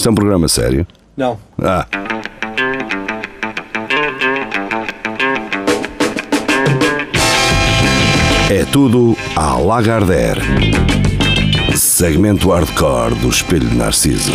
[0.00, 0.86] Isto é um programa sério?
[1.14, 1.38] Não.
[1.62, 1.86] Ah.
[8.48, 10.40] É tudo à Lagardère.
[11.76, 14.32] Segmento hardcore do Espelho de Narciso.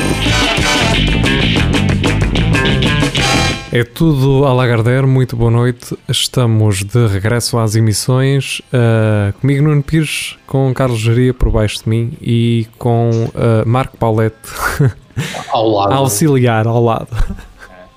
[3.72, 5.98] É tudo a Lagardère, muito boa noite.
[6.08, 8.60] Estamos de regresso às emissões.
[8.72, 13.98] Uh, comigo Nuno Pires, com Carlos Geria por baixo de mim e com uh, Marco
[13.98, 14.38] Paulette
[15.50, 15.94] ao lado.
[15.94, 17.08] auxiliar ao lado.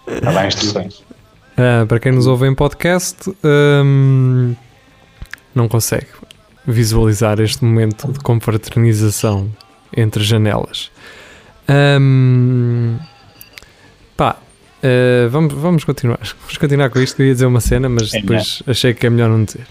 [0.07, 0.99] Está bem, instruções.
[1.59, 3.31] Uh, para quem nos ouve em podcast,
[3.85, 4.55] um,
[5.55, 6.07] não consegue
[6.67, 9.51] visualizar este momento de confraternização
[9.97, 10.91] entre janelas.
[11.69, 12.99] Um,
[14.17, 14.37] pá,
[14.83, 16.21] uh, vamos, vamos continuar.
[16.41, 17.21] Vamos continuar com isto.
[17.21, 19.67] Eu ia dizer uma cena, mas depois achei que é melhor não dizer.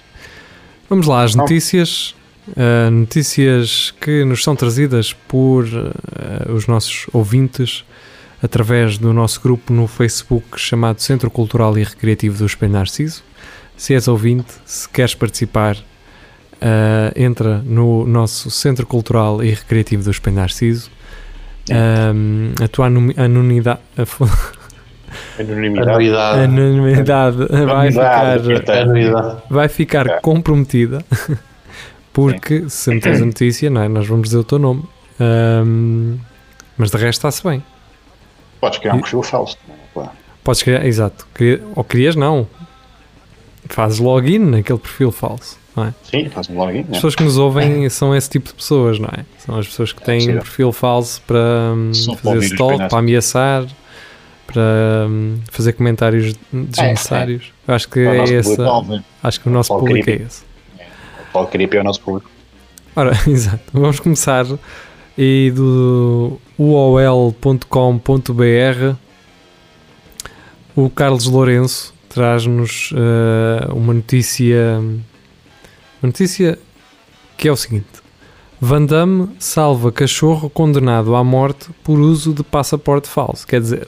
[0.89, 2.16] Vamos lá, as notícias.
[2.49, 7.83] Uh, notícias que nos são trazidas por uh, os nossos ouvintes
[8.41, 13.23] através do nosso grupo no Facebook chamado Centro Cultural e Recreativo do Espelho Narciso.
[13.75, 20.11] Se és ouvinte, se queres participar, uh, entra no nosso Centro Cultural e Recreativo do
[20.11, 20.89] Espelho Narciso.
[21.69, 23.81] Um, a tua anonimidade.
[25.37, 26.43] Anonimidade.
[26.43, 28.39] Anonimidade vai ficar,
[29.49, 31.03] vai ficar comprometida
[32.17, 33.87] porque se meteres a notícia, não é?
[33.87, 34.83] nós vamos dizer o teu nome.
[35.19, 36.17] Um,
[36.75, 37.63] mas de resto está-se bem.
[38.59, 39.55] Podes criar um perfil falso.
[39.93, 40.09] Claro.
[40.43, 41.27] Podes criar, exato.
[41.75, 42.47] Ou crias, não.
[43.69, 45.59] Fazes login naquele perfil falso.
[45.75, 45.93] Não é?
[46.01, 46.79] Sim, faz um login.
[46.79, 49.23] As pessoas que nos ouvem são esse tipo de pessoas, não é?
[49.37, 53.67] São as pessoas que têm um perfil falso para um, fazer stalk, para ameaçar,
[54.47, 57.53] para um, fazer comentários desnecessários.
[57.67, 57.75] É, é.
[57.75, 58.57] Acho que é esse.
[59.21, 60.46] Acho que o nosso público é esse.
[61.37, 62.29] Pode querer para o nosso público.
[62.95, 63.63] Ora, exato.
[63.71, 64.45] Vamos começar
[65.15, 67.65] e do uol.com.br
[70.75, 76.57] o Carlos Lourenço traz-nos uh, uma notícia uma notícia
[77.35, 77.85] que é o seguinte
[78.61, 83.87] Van Damme salva cachorro condenado à morte por uso de passaporte falso quer dizer,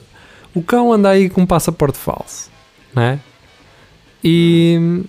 [0.54, 2.50] o cão anda aí com passaporte falso
[2.94, 3.18] não é?
[4.22, 5.04] e,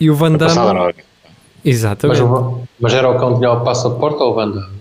[0.00, 0.94] e o Van Damme
[1.64, 4.78] exatamente mas, mas, era o cão que tinha o passaporte ou o Van Damme?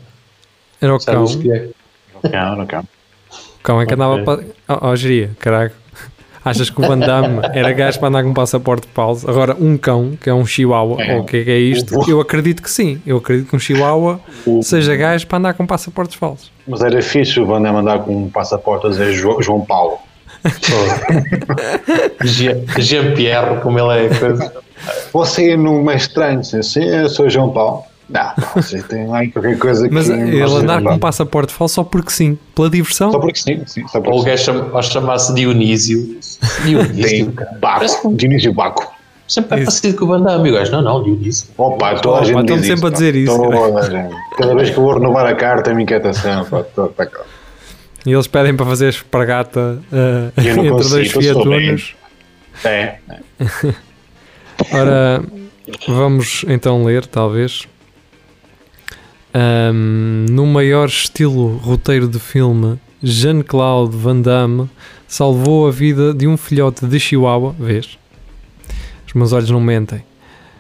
[0.81, 1.25] Era o cão.
[1.25, 1.69] É?
[2.15, 2.83] O cão, era o cão.
[3.59, 4.43] O cão é que andava para.
[4.69, 5.75] Oh, oh, geria, caraca.
[6.45, 9.29] Achas que o Van Damme era gajo para andar com um passaporte pausa?
[9.29, 11.15] Agora, um cão, que é um chihuahua, é.
[11.15, 12.09] ou o que é, que é isto?
[12.09, 13.01] Eu acredito que sim.
[13.05, 14.63] Eu acredito que um chihuahua o...
[14.63, 16.51] seja gajo para andar com passaportes falsos.
[16.65, 19.99] Mas era fixe o Van Damme andar com um passaporte a dizer João Paulo.
[22.78, 24.09] Jean-Pierre, como ele é.
[24.09, 24.53] Coisa.
[25.12, 27.84] Você não é estranho, sim, eu sou João Paulo.
[28.09, 30.16] Não, você tem lá qualquer coisa Mas que.
[30.16, 33.12] Mas ele andar com um passaporte falso só porque sim, pela diversão.
[33.12, 33.86] Só porque sim, sim.
[33.88, 36.18] Só porque Ou o gajo chama, chamasse Dionísio.
[36.64, 37.34] Dionísio.
[37.59, 38.14] Baco.
[38.14, 38.96] Dionísio Baco.
[39.28, 40.58] Sempre é parecido com o Bandam, amigo.
[40.72, 41.50] Não, não, Dionísio.
[41.58, 43.38] Opa, toda a gente Estão sempre a dizer isso.
[44.38, 46.46] Cada vez que eu vou renovar a carta, a minha inquietação.
[46.46, 47.06] Pá, tô, tá
[48.07, 51.95] e eles pedem para fazer espargata uh, entre consigo, dois fiatunos.
[52.63, 52.95] É.
[54.72, 55.22] Ora,
[55.85, 57.68] vamos então ler, talvez.
[59.35, 64.69] Um, no maior estilo roteiro de filme, Jean-Claude Van Damme
[65.06, 67.53] salvou a vida de um filhote de Chihuahua.
[67.59, 68.00] Vês?
[69.06, 70.01] Os meus olhos não mentem.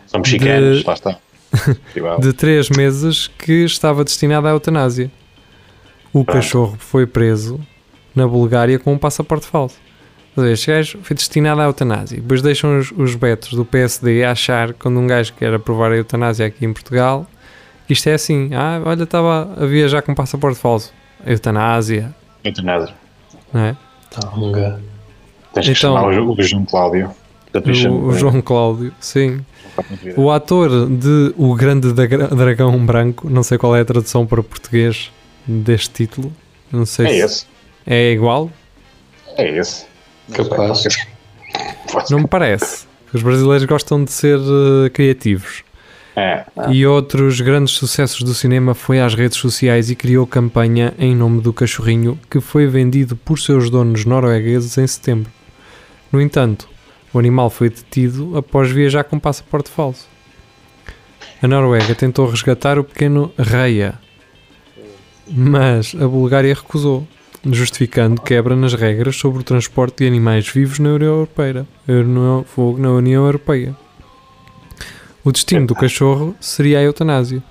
[0.05, 1.17] São mexicanos, lá está.
[2.19, 5.09] de 3 meses que estava destinado à eutanásia.
[6.13, 6.33] O Pronto.
[6.33, 7.59] cachorro foi preso
[8.15, 9.77] na Bulgária com um passaporte falso.
[10.51, 12.21] Este gajo foi destinado à eutanásia.
[12.21, 15.97] Depois deixam os, os betos do PSD a achar quando um gajo quer aprovar a
[15.97, 17.27] eutanásia aqui em Portugal
[17.89, 20.93] isto é assim, ah, olha, estava a viajar com passaporte falso.
[21.25, 22.13] Eutanásia.
[22.43, 22.93] Eutanásia.
[23.53, 23.77] Não é?
[24.09, 24.81] Tonga.
[25.53, 27.11] Tens que então, chamar o, o João Cláudio.
[27.53, 29.39] O, o João Cláudio, sim.
[30.17, 35.11] O ator de O Grande Dragão Branco, não sei qual é a tradução para português
[35.47, 36.33] deste título.
[36.71, 37.45] Não sei é se esse.
[37.85, 38.51] É igual?
[39.37, 39.85] É esse.
[40.33, 40.83] Capaz.
[42.09, 42.85] Não me parece.
[43.13, 45.63] Os brasileiros gostam de ser uh, criativos.
[46.15, 46.71] É, é.
[46.71, 51.41] E outros grandes sucessos do cinema foi às redes sociais e criou campanha em nome
[51.41, 55.31] do cachorrinho que foi vendido por seus donos noruegueses em setembro.
[56.11, 56.67] No entanto,
[57.13, 60.07] o animal foi detido após viajar com passaporte falso.
[61.41, 63.99] A Noruega tentou resgatar o pequeno Reia,
[65.29, 67.07] mas a Bulgária recusou,
[67.45, 71.65] justificando quebra nas regras sobre o transporte de animais vivos na União Europeia.
[72.77, 73.75] Na União Europeia.
[75.23, 77.43] O destino do cachorro seria a eutanásia,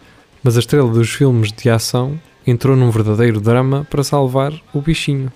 [0.43, 5.31] mas a estrela dos filmes de ação entrou num verdadeiro drama para salvar o bichinho.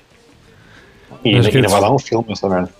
[1.24, 2.70] E ainda, ainda redes- vai dar um filme, essa merda.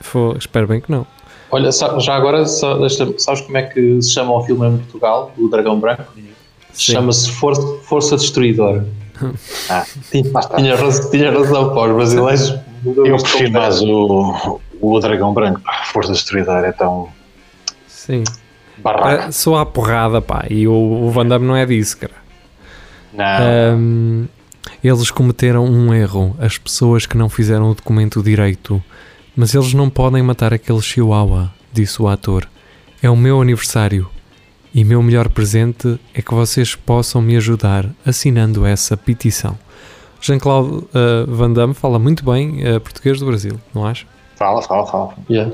[0.00, 1.06] For- espero bem que não.
[1.50, 5.78] Olha, já agora, sabes como é que se chama o filme em Portugal, do Dragão
[5.78, 6.12] Branco?
[6.78, 8.86] Chama-se Força, Força Destruidora.
[9.68, 12.54] Ah, Tinha, razão, tinha razão para os brasileiros.
[12.84, 15.60] Eu prefiro mais o, o Dragão Branco.
[15.60, 17.08] pá, Força Destruidora é tão
[17.88, 18.22] Sim.
[18.76, 19.24] barraco.
[19.28, 20.44] É, só a porrada, pá.
[20.48, 22.14] E o, o Van Damme não é disso, cara.
[23.12, 24.26] Não, Ahm,
[24.84, 28.80] eles cometeram um erro, as pessoas que não fizeram o documento direito.
[29.34, 32.48] Mas eles não podem matar aquele chihuahua, disse o ator.
[33.02, 34.08] É o meu aniversário.
[34.78, 39.58] E meu melhor presente é que vocês possam me ajudar assinando essa petição.
[40.20, 44.06] Jean-Claude ah, Van Damme fala muito bem ah, português do Brasil, não acha?
[44.36, 45.14] fala, fala, fala.
[45.28, 45.52] Yeah.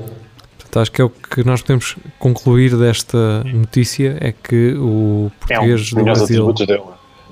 [0.59, 5.59] Portanto, acho que é o que nós podemos concluir desta notícia é que o É
[5.59, 6.83] um português do Brasil dele.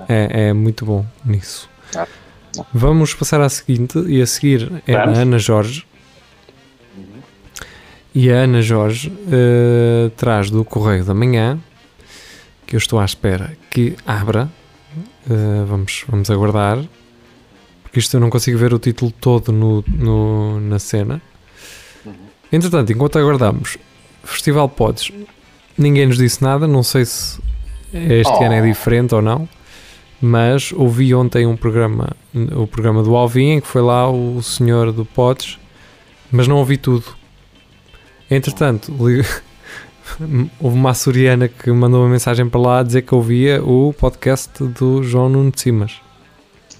[0.09, 1.69] é, é muito bom nisso.
[1.95, 2.07] Ah,
[2.73, 5.19] Vamos passar à seguinte, e a seguir é Vamos.
[5.19, 5.85] a Ana Jorge.
[8.15, 11.59] E a Ana Jorge eh, traz do Correio da Manhã,
[12.73, 14.49] que eu estou à espera que abra.
[15.29, 16.79] Eh, vamos, vamos aguardar,
[17.83, 21.21] porque isto eu não consigo ver o título todo no, no- na cena.
[22.51, 23.77] Entretanto, enquanto aguardamos,
[24.23, 25.11] Festival Pods,
[25.77, 27.39] ninguém nos disse nada, não sei se
[27.93, 28.43] este Oh.
[28.43, 29.47] ano é diferente ou não,
[30.19, 32.09] mas ouvi ontem um programa,
[32.55, 35.59] o programa do Alvin, em que foi lá o senhor do Pods,
[36.31, 37.05] mas não ouvi tudo.
[38.31, 39.23] Entretanto, li-
[40.59, 44.63] houve uma açoriana que mandou uma mensagem para lá a dizer que ouvia o podcast
[44.63, 45.93] do João Nuno de Simas.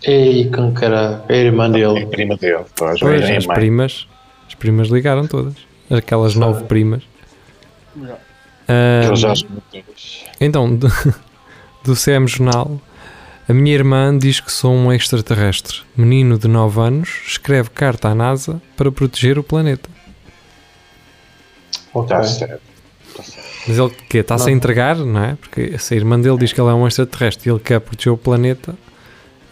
[0.03, 2.06] Ei, com cara, é a irmã É dele.
[2.07, 2.63] prima dele.
[2.75, 3.56] Pois, Pois, é as mãe.
[3.56, 4.07] primas,
[4.47, 5.53] as primas ligaram todas.
[5.89, 7.03] Aquelas nove primas.
[8.68, 10.24] Ahm, já assumiu todas.
[10.39, 10.88] Então, do,
[11.83, 12.79] do CM Jornal,
[13.47, 15.81] a minha irmã diz que sou um extraterrestre.
[15.95, 19.89] Menino de 9 anos escreve carta à NASA para proteger o planeta.
[21.94, 22.09] Ok.
[22.09, 22.72] Tá certo.
[23.68, 25.36] Mas ele que está-se a entregar, não é?
[25.36, 28.12] Porque se a irmã dele diz que ele é um extraterrestre e ele quer proteger
[28.13, 28.75] o planeta,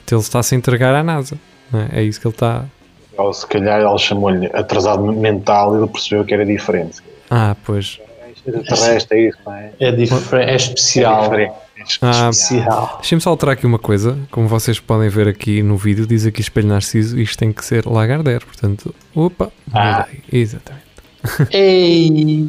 [0.04, 1.38] então ele está-se a entregar à NASA.
[1.72, 1.90] Não é?
[1.94, 2.66] é isso que ele está.
[3.18, 7.02] Ou se calhar ela chamou-lhe atrasado mental e ele percebeu que era diferente.
[7.30, 8.00] Ah, pois.
[8.46, 9.72] Extraterrestre, é isso, não é?
[9.80, 11.19] É diferente, é especial.
[11.19, 11.54] É diferente.
[12.02, 12.98] Ah, Especial.
[13.00, 14.16] Deixem-me só alterar aqui uma coisa.
[14.30, 17.88] Como vocês podem ver aqui no vídeo, diz aqui Espelho Narciso, isto tem que ser
[17.88, 18.46] Lagardère.
[18.46, 20.06] Portanto, opa, Ah.
[20.31, 20.86] Exatamente.
[21.52, 22.48] Ei!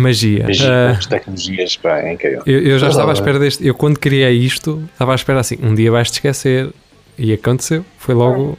[0.00, 0.46] Magia.
[0.68, 2.42] Ah, as tecnologias, pá, é incrível.
[2.46, 3.66] eu, eu já Sei estava à lá, espera deste.
[3.66, 6.70] Eu, quando criei isto, estava à espera assim: um dia vais-te esquecer.
[7.18, 7.84] E aconteceu.
[7.98, 8.56] Foi logo,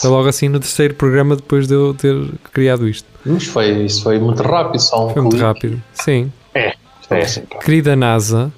[0.00, 2.14] foi logo assim no terceiro programa depois de eu ter
[2.52, 3.06] criado isto.
[3.26, 5.44] Mas foi, isso foi muito rápido, só um Foi muito clique.
[5.46, 5.82] rápido.
[5.92, 6.32] Sim.
[6.54, 7.58] É, isto é assim, pá.
[7.58, 8.52] Querida NASA,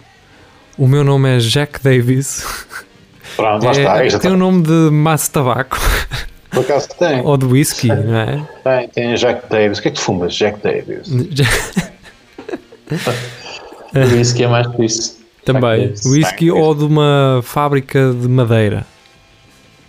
[0.77, 2.45] o meu nome é Jack Davis.
[3.37, 4.05] Pronto, lá É, está.
[4.05, 4.45] Isto tem o está.
[4.45, 5.79] nome de maço de tabaco
[6.51, 7.23] Por acaso tem.
[7.23, 8.47] ou de whisky, não é?
[8.63, 9.79] Tem, tem Jack Davis.
[9.79, 10.35] O que é que tu fumas?
[10.35, 11.09] Jack Davis.
[14.21, 15.23] Isso que é mais isso.
[15.45, 15.93] Também.
[16.07, 18.87] Whisky ou de uma fábrica de madeira,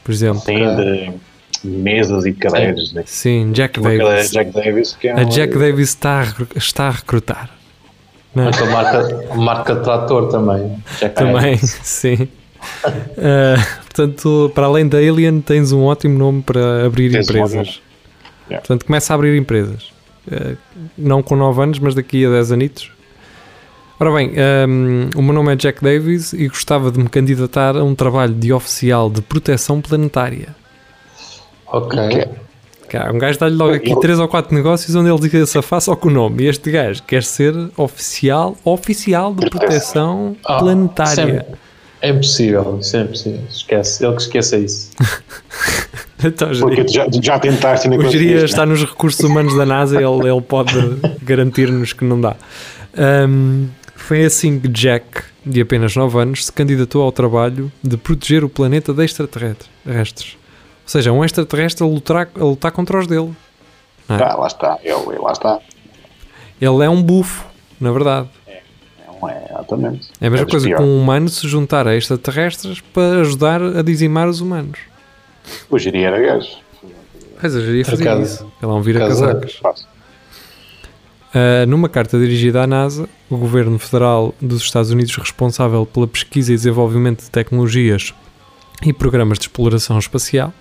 [0.03, 0.41] por exemplo.
[0.41, 1.13] Tem de
[1.63, 2.91] mesas e cadeiras.
[2.91, 3.03] Né?
[3.05, 4.31] Sim, Jack Uma Davis.
[4.31, 7.49] Jack Davis é A Jack Davis está a, está a recrutar.
[8.35, 8.49] Não?
[8.49, 10.75] Então, marca, marca de trator também.
[10.99, 11.79] Jack Também, Davis.
[11.83, 12.27] sim.
[13.17, 17.81] Ah, portanto, para além da Alien, tens um ótimo nome para abrir Tens empresas.
[18.49, 18.61] Yeah.
[18.61, 19.92] Portanto, começa a abrir empresas.
[20.31, 20.55] Ah,
[20.97, 22.91] não com 9 anos, mas daqui a 10 anitos.
[23.99, 27.83] Ora bem, ahm, o meu nome é Jack Davis e gostava de me candidatar a
[27.83, 30.49] um trabalho de oficial de proteção planetária.
[31.67, 31.97] Ok.
[32.89, 35.57] Cá, um gajo dá-lhe logo aqui Eu- 3 ou 4 negócios onde ele diga se
[35.57, 36.43] afasta só com o nome.
[36.43, 41.15] E este gajo quer ser oficial, oficial de proteção Ah, planetária.
[41.39, 41.45] sempre.
[42.03, 43.39] É impossível, isso é impossível.
[43.49, 44.91] Esquece, ele que esqueça isso.
[46.25, 49.97] Então, Porque já, já tentaste não o Jeria conseguiste, está nos recursos humanos da NASA,
[49.97, 50.73] ele, ele pode
[51.21, 52.37] garantir-nos que não dá.
[52.95, 58.45] Ahm, foi assim que Jack, de apenas 9 anos, se candidatou ao trabalho de proteger
[58.45, 60.37] o planeta de extraterrestres.
[60.83, 63.33] Ou seja, um extraterrestre a lutar, a lutar contra os dele.
[64.07, 64.17] né?
[64.21, 64.79] Ah, lá está.
[64.81, 65.59] Ele, lá está.
[66.61, 67.45] Ele é um bufo,
[67.81, 68.29] na verdade.
[69.23, 70.09] Não é, exatamente.
[70.19, 73.81] É a mesma dos coisa que um humano se juntar a extraterrestres para ajudar a
[73.81, 74.79] dizimar os humanos.
[75.69, 76.57] O Giri era gajo.
[77.39, 78.51] Pois eu já ia fazer acaso- isso.
[78.61, 79.27] Ele é um vira acaso é.
[79.27, 79.53] casacas.
[79.55, 79.87] Fácil.
[81.33, 86.53] Uh, numa carta dirigida à NASA, o governo federal dos Estados Unidos, responsável pela pesquisa
[86.53, 88.13] e desenvolvimento de tecnologias
[88.85, 90.53] e programas de exploração espacial,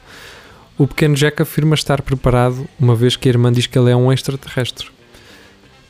[0.79, 3.97] o pequeno Jack afirma estar preparado, uma vez que a irmã diz que ele é
[3.97, 4.89] um extraterrestre.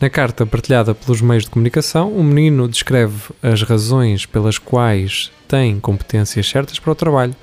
[0.02, 5.78] Na carta partilhada pelos meios de comunicação, o menino descreve as razões pelas quais tem
[5.78, 7.36] competências certas para o trabalho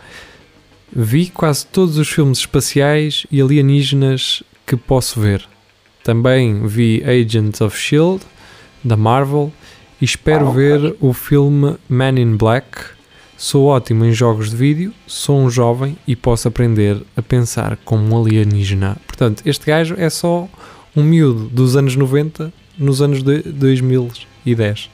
[0.91, 5.47] Vi quase todos os filmes espaciais e alienígenas que posso ver.
[6.03, 8.25] Também vi Agents of Shield
[8.83, 9.53] da Marvel
[10.01, 10.61] e espero Ah, ok.
[10.61, 12.67] ver o filme Man in Black.
[13.37, 18.13] Sou ótimo em jogos de vídeo, sou um jovem e posso aprender a pensar como
[18.13, 18.97] um alienígena.
[19.07, 20.49] Portanto, este gajo é só
[20.96, 24.89] um miúdo dos anos 90 nos anos de 2010.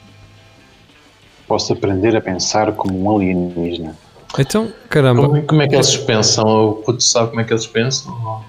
[1.46, 3.96] Posso aprender a pensar como um alienígena.
[4.38, 6.44] Então, caramba, Como, como é que eles pensam?
[6.44, 8.42] O puto sabe como é que eles pensam?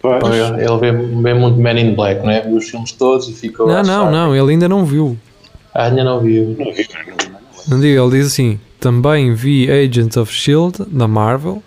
[0.00, 2.42] Pois, Ele vê, vê muito Man in Black, não é?
[2.42, 3.66] Viu os filmes todos e ficou.
[3.66, 5.16] não, não, não, ele ainda não viu.
[5.72, 6.56] Ah, ainda não viu.
[7.68, 11.62] não digo, ele diz assim: também vi Agents of Shield da Marvel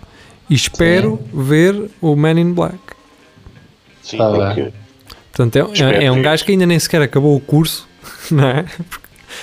[0.49, 2.77] e espero ver o Man in Black.
[4.03, 4.71] Sim, Tá bem.
[5.35, 7.87] Portanto, é, Espero é um gajo que ainda nem sequer acabou o curso,
[8.31, 8.65] não é?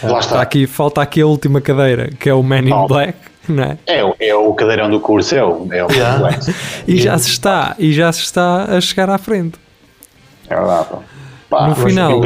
[0.02, 0.42] Lá Está está.
[0.42, 2.86] aqui, falta aqui a última cadeira, que é o Man in.
[2.88, 3.18] Black,
[3.48, 3.78] não é?
[3.86, 6.18] É, o- é o cadeirão do curso, é o, é o Yeah.
[6.18, 6.54] Black.
[6.88, 9.58] E já se está, e já se está a chegar à frente.
[10.48, 10.88] É verdade.
[11.50, 11.68] pá.
[11.68, 12.20] No final.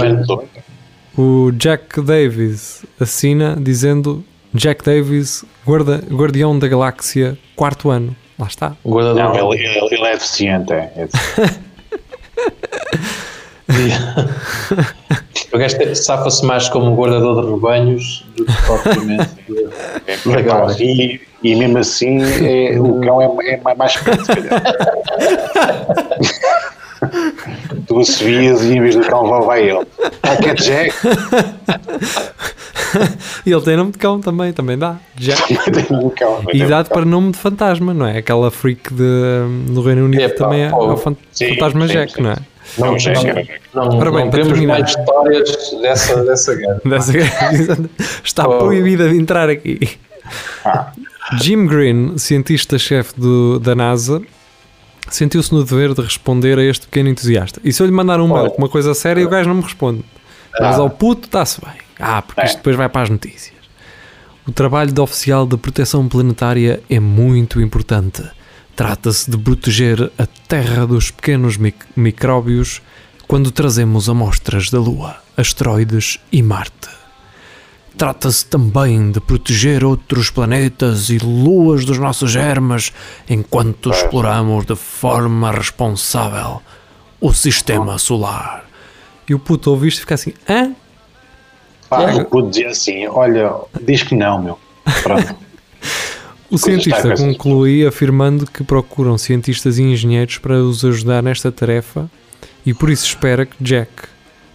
[1.18, 8.14] o Jack Davis assina dizendo Jack Davis, guarda, Guardião da Galáxia, quarto ano.
[8.38, 8.76] Lá está.
[8.84, 10.72] Não, ele, ele, ele é deficiente.
[10.72, 11.60] É, é deficiente.
[15.52, 19.30] O gajo safa-se mais como guardador de rebanhos do que propriamente.
[20.06, 20.66] É, Legal.
[20.66, 24.62] pá, e, e mesmo assim é, o cão é, é mais- perto, se calhar.
[27.86, 29.86] tu assobias e em vez do cão vai, vai ele.
[30.22, 30.94] Ah, que é Jack?
[33.44, 34.96] E ele tem nome de cão também, também dá.
[35.16, 35.56] Jack.
[35.70, 36.42] Tem um cão.
[36.52, 38.18] E idade para nome de fantasma, não é?
[38.18, 40.90] Aquela freak de, do Reino Unido Epá, também é, pô.
[40.90, 42.22] é o fan- Sim, fantasma sim, Jack, sim.
[42.22, 42.36] não é?
[42.78, 43.60] Não, o Jack era Jack.
[43.74, 44.78] Não, Ora bem, não temos terminar.
[44.80, 45.50] mais histórias
[45.82, 46.80] dessa, dessa guerra.
[46.84, 47.12] Dessa-
[48.24, 48.58] Está Oh.
[48.58, 49.98] proibida de entrar aqui.
[50.64, 50.92] Ah,
[51.40, 54.20] Jim Green, cientista-chefe do- da NASA,
[55.10, 57.60] sentiu-se no dever de responder a este pequeno entusiasta.
[57.64, 59.62] E se eu lhe mandar um mail com uma coisa séria, o gajo não me
[59.62, 60.04] responde.
[60.60, 61.74] Mas ao puto está-se bem.
[61.98, 62.56] Ah, porque isto É.
[62.58, 63.54] depois vai para as notícias.
[64.46, 68.22] O trabalho de oficial de proteção planetária é muito importante.
[68.76, 72.82] Trata-se de proteger a Terra dos pequenos mic- micróbios
[73.26, 76.90] quando trazemos amostras da Lua, asteroides e Marte.
[77.96, 82.92] Trata-se também de proteger outros planetas e luas dos nossos germes
[83.28, 86.60] enquanto exploramos de forma responsável
[87.18, 88.66] o sistema solar.
[89.26, 90.74] E o puto ouve isto e fica assim: hã?
[91.88, 94.58] pá, o puto dizia assim: olha, diz que não, meu.
[95.02, 95.34] Pronto.
[96.50, 102.08] O cientista conclui afirmando que procuram cientistas e engenheiros para os ajudar nesta tarefa
[102.64, 103.90] e por isso espera que Jack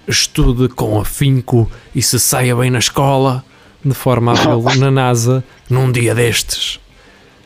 [0.07, 3.43] estude com afinco e se saia bem na escola,
[3.83, 6.79] de forma a vê-lo na NASA num dia destes.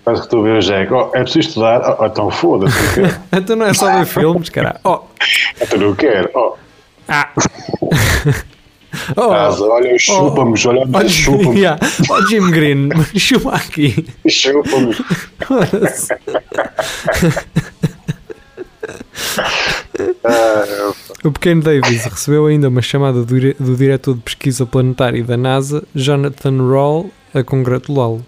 [0.04, 0.94] Parece que tu vê o Jack.
[0.94, 1.82] Oh, é preciso estudar?
[1.82, 2.75] Oh, oh, então foda-se.
[3.34, 4.80] Então não é só ver filmes, cara.
[4.84, 5.02] Oh,
[5.60, 6.30] Então não quero.
[6.36, 6.54] Oh,
[7.08, 7.32] ah.
[9.16, 11.80] Oh, casa, olha, chupa-me, olha, oh, chupa-me, yeah.
[12.10, 14.06] oh, Jim Green, chupa aqui.
[14.28, 14.96] chupa-me.
[21.24, 25.38] O pequeno Davis recebeu ainda uma chamada do, dire- do diretor de pesquisa planetária da
[25.38, 28.25] NASA, Jonathan Rawle, a congratulá-lo.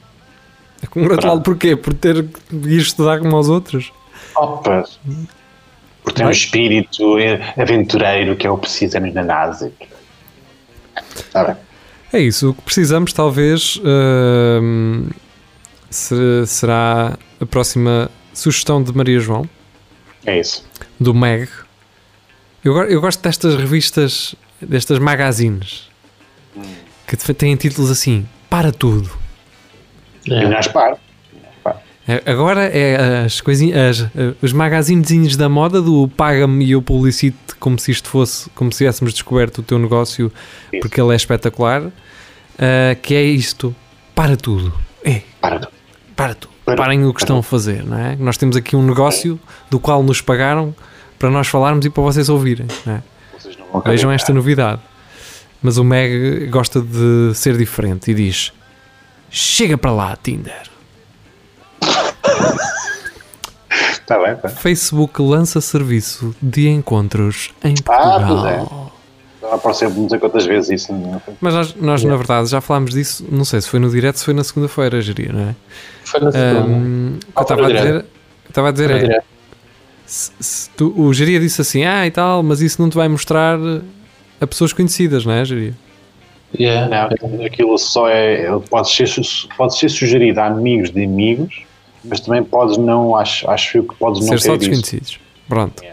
[0.83, 1.75] A congratulá-lo porquê?
[1.75, 2.17] Por ter
[2.51, 3.91] ido estudar como aos outros?
[4.35, 4.83] opa.
[6.03, 7.15] Porque tem um espírito
[7.57, 9.71] aventureiro que é o que precisamos na NASA.
[11.15, 11.55] Está bem.
[12.13, 15.07] É isso, o que precisamos talvez hum,
[15.89, 19.47] se- será a próxima sugestão de Maria João,
[20.25, 20.65] É isso.
[20.99, 21.49] do Meg.
[22.63, 25.89] Eu, eu gosto destas revistas, destas magazines,
[27.07, 29.09] que te- têm títulos assim, para tudo.
[30.25, 30.45] E É.
[30.45, 30.93] o Gaspar.
[30.93, 30.97] É,
[32.25, 37.57] Agora é as coisinhas, as- eh, os magazinezinhos da moda do paga-me e eu publicito
[37.59, 40.31] como se isto fosse, como se tivéssemos descoberto o teu negócio
[40.71, 40.81] Isso.
[40.81, 41.83] porque ele é espetacular,
[42.57, 43.75] ah, que é isto,
[44.15, 44.73] para tudo.
[45.03, 45.71] É, Para tudo.
[46.15, 46.53] para tudo.
[46.63, 48.15] Para- Parem o que estão a fazer, não é?
[48.17, 50.73] Nós temos aqui um negócio do qual nos pagaram
[51.19, 53.03] para nós falarmos e para vocês ouvirem, não é?
[53.37, 54.81] Vocês não Vejam esta novidade.
[55.61, 58.51] Mas o Meg gosta de ser diferente e diz:
[59.29, 60.63] Chega para lá, Tinder.
[63.69, 64.47] Está bem, pá.
[64.49, 68.27] Facebook lança serviço de encontros em Ah, Portugal.
[68.27, 69.53] pois é.
[69.53, 70.93] Apareceu não sei quantas vezes isso.
[70.93, 71.33] Não foi?
[71.39, 74.25] Mas nós, nós, na verdade, já falámos disso, não sei se foi no direto, se
[74.25, 75.55] foi na segunda-feira, geria, não é?
[76.03, 76.61] Foi na segunda.
[76.61, 78.05] O que eu Ah, estava a dizer,
[78.49, 79.25] estava a dizer é, direto.
[80.05, 83.07] se- se tu- o geria disse assim, ah e tal, mas isso não te vai
[83.07, 83.57] mostrar
[84.41, 85.73] a pessoas conhecidas, não é, geria?
[86.57, 86.87] Yeah.
[86.89, 88.47] Não, aquilo só é.
[88.69, 89.09] Pode ser,
[89.57, 91.61] pode ser sugerido a amigos de amigos,
[92.07, 94.69] mas também podes não, acho, acho eu que podes não Ser só ter isso.
[94.81, 95.19] desconhecidos.
[95.47, 95.83] Pronto.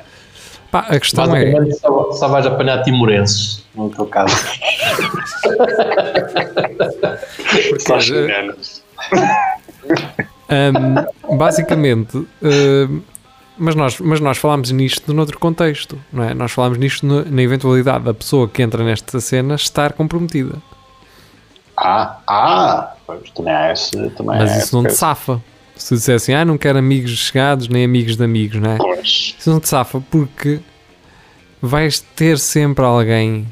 [0.71, 1.53] Pá, a questão é.
[1.73, 4.35] Só, só vais apanhar timorenses, no teu caso.
[7.81, 8.83] Só chinelos.
[10.51, 13.01] Um, basicamente, um,
[13.57, 16.35] mas, nós, mas nós falámos nisto noutro contexto, não é?
[16.35, 20.57] Nós falámos nisto no- na eventualidade da pessoa que entra nesta cena estar comprometida.
[21.77, 25.41] Ah, ah, pois, também há esse, também Mas há isso não te safa.
[25.77, 28.77] Se tu dissessem, ah, não quero amigos chegados nem amigos de amigos, não é?
[28.77, 30.61] Pois, Isso não te safa porque
[31.61, 33.47] vais ter sempre alguém,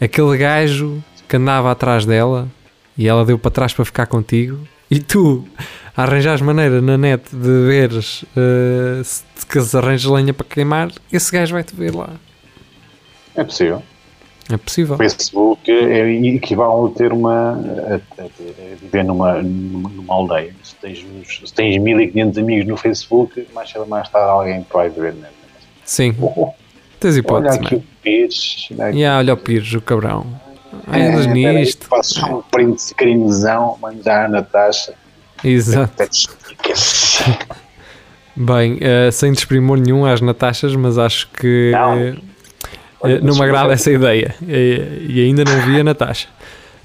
[0.00, 2.48] aquele gajo que andava atrás dela
[2.96, 4.58] e ela deu para trás para ficar contigo
[4.90, 5.46] e tu
[5.96, 11.30] arranjas maneira na net de veres eh, se que se arranjas lenha para queimar, esse
[11.30, 12.10] gajo vai-te ver lá.
[13.36, 13.82] é possível.
[14.52, 14.94] É possível.
[14.94, 17.52] O Facebook é equivale a ter uma.
[17.52, 18.28] a, a
[18.80, 20.54] viver numa, numa, aldeia.
[20.62, 21.04] Se tens,
[21.46, 25.14] se tens 1500 amigos no Facebook, mais cedo ou mais tarde alguém te vai ver.
[25.14, 25.28] Né?
[25.84, 26.50] Sim, Oh,
[26.98, 28.74] tens olha hipótese, aqui o peixe.
[28.74, 30.26] olha aqui- E ah, olha o Pires, o cabrão.
[30.86, 31.86] Ai, É, aí, nisto.
[31.86, 34.94] Faço um print de crimezão, mandar na taxa.
[35.42, 35.92] Exato.
[38.36, 42.29] Bem, eh, sem desprimor nenhum às Natachas, mas acho que Não.
[43.22, 44.34] Não me agrada essa ideia.
[44.42, 46.28] E ainda não vi a Natasha.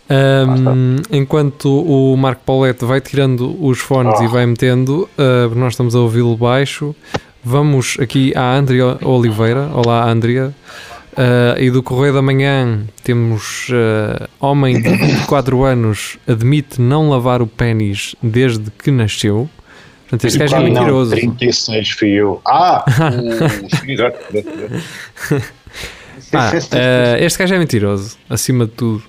[0.08, 5.96] Ahm, enquanto o Marco Paulette vai tirando os fones e vai metendo, eh, nós estamos
[5.96, 6.96] a ouvi-lo baixo.
[7.44, 9.68] Vamos aqui à Andrea Oliveira.
[9.74, 10.54] Olá, Andrea.
[11.18, 17.42] Eh, e do Correio da Manhã temos eh, homem de 24 anos admite não lavar
[17.42, 19.50] o pênis desde que nasceu.
[20.04, 21.16] Portanto, este gajo é Não, mentiroso.
[21.16, 22.40] 36 fui eu.
[22.46, 22.86] Ah!
[23.12, 25.40] hum.
[26.34, 29.04] Ah, eh, este gajo é mentiroso, acima de tudo.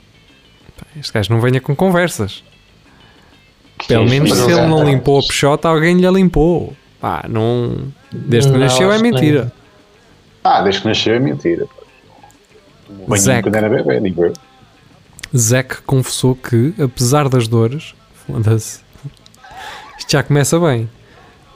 [0.99, 2.43] Este gajo não venha com conversas.
[3.87, 6.75] Pelo menos se ele não limpou a peixota, alguém lhe limpou.
[7.01, 7.93] Pá, não.
[8.11, 9.53] Desde que Não, nasceu é mentira.
[10.43, 11.67] Ah, desde que nasceu é mentira.
[12.89, 13.43] O banhinho Zac.
[13.43, 14.33] quando era bebê, digo eu.
[15.37, 17.95] Zack confessou que, apesar das dores,
[18.27, 18.81] foda-se,
[19.99, 20.89] isto já começa bem.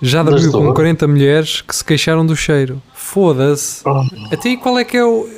[0.02, 0.74] Já dormiu com dores?
[0.74, 2.82] 40 mulheres que se queixaram do cheiro.
[2.94, 3.82] Foda-se.
[4.32, 5.28] Até aí qual é que é o.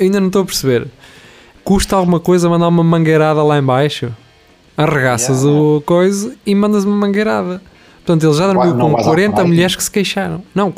[0.00, 0.88] Ainda não estou a perceber.
[1.62, 4.12] Custa alguma coisa mandar uma mangueirada lá em baixo?
[4.76, 5.60] Arregaças Yeah.
[5.60, 7.62] o coisa e mandas uma mangueirada.
[8.04, 9.48] Portanto, ele já dormiu com vais ao 40 trabalho?
[9.48, 10.42] mulheres que se queixaram.
[10.54, 10.70] Não,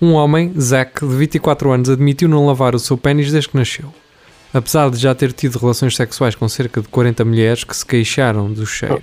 [0.00, 3.92] um- homem, Zack, de 24 anos, admitiu não lavar o seu pênis desde que nasceu.
[4.54, 8.52] Apesar de já ter tido relações sexuais com cerca de 40 mulheres que se queixaram
[8.52, 9.00] do cheiro.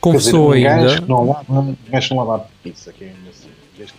[0.00, 0.68] Confessou ainda.
[0.76, 1.26] gajo não
[1.90, 3.48] gajo não lava pizza, que é assim,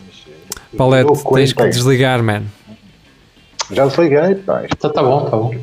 [0.05, 0.33] nasceu.
[0.77, 1.69] Paulette, tens que 40.
[1.77, 2.43] desligar, man.
[3.71, 4.63] Já desliguei, pá.
[4.79, 5.55] Tá, tá bom, tá bom.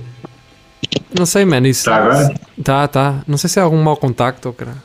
[1.18, 1.66] Não sei, man.
[1.66, 1.84] Isso.
[1.84, 2.34] Tá agora?
[2.64, 3.22] Tá, tá.
[3.26, 4.82] Não sei se é algum mau contacto ou caralho.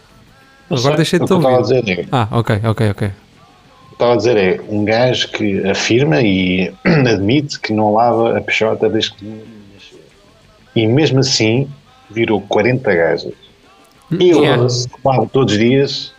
[0.69, 1.81] Agora deixei de O te que eu estava a ouvir.
[1.83, 3.07] dizer é, Ah, ok, ok, ok.
[3.07, 8.37] o que estava a dizer é um gajo que afirma e admite que não lava
[8.37, 9.99] a peixota desde que nasceu.
[10.75, 11.69] E mesmo assim
[12.09, 13.33] virou 40 gajas.
[14.11, 14.67] Eu Yeah.
[15.03, 16.11] lavo todos os dias.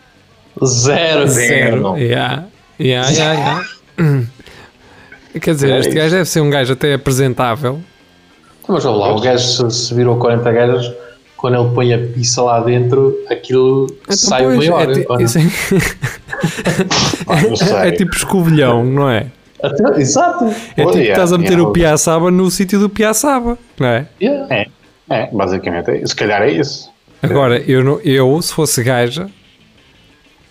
[0.65, 1.27] Zero.
[1.29, 1.81] Zero.
[1.81, 1.97] não.
[1.99, 2.45] Yeah.
[2.81, 3.65] Yeah, yeah,
[3.99, 4.27] yeah.
[5.41, 5.97] Quer dizer, É este isso.
[5.99, 7.81] gajo deve ser um gajo até apresentável.
[8.69, 10.93] Mas vamos lá, o gajo se, se virou 40 gajas,
[11.37, 14.91] quando ele põe a pizza lá dentro, aquilo Então, sai pois, maior.
[14.91, 15.25] é, ti- ou não?
[15.25, 15.43] isso é-
[17.29, 19.27] Ah, é tipo escovilhão, não é?
[19.63, 20.45] Até- Exato.
[20.77, 21.69] É Oh, tipo yeah, estás a meter yeah.
[21.69, 24.07] o piaçaba no sítio do piaçaba, não é?
[24.21, 24.55] Yeah.
[24.55, 24.67] É,
[25.11, 26.09] é, basicamente é isso.
[26.09, 26.91] Se calhar é isso.
[27.23, 29.29] Agora, eu, não- eu, se fosse gaja,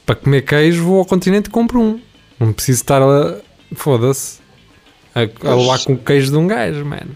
[0.06, 2.00] para comer queijo, vou ao continente e compro um.
[2.46, 3.36] Não preciso estar a.
[3.76, 4.40] Foda-se.
[5.16, 7.12] A, a levar com o queijo de um gajo, mano.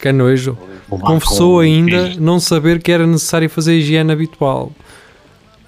[0.00, 0.56] Que nojo.
[0.88, 4.72] Confessou ainda não saber que era necessário fazer a higiene habitual.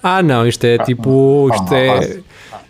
[0.01, 1.49] Ah, não, isto é tipo.
[1.53, 2.19] Isto ah, é.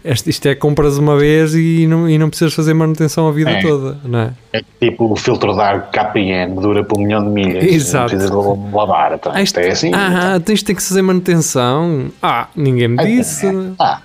[0.05, 3.49] Isto, isto é compras uma vez e não, e não precisas fazer manutenção a vida
[3.51, 3.61] É.
[3.61, 4.31] toda, não é?
[4.53, 7.63] É tipo o filtro de ar KPN, dura por um milhão de milhas.
[7.65, 8.15] Exato.
[8.15, 9.13] Não de lavar.
[9.15, 9.91] Então, Ah, isto é assim.
[9.93, 12.09] ah, tens de ter que fazer manutenção.
[12.23, 13.47] Ah, ninguém me Ah, disse.
[13.77, 14.01] Ah,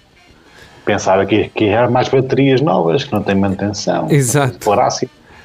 [0.85, 4.09] pensava que, que era mais baterias novas, que não têm manutenção.
[4.11, 4.59] Exato.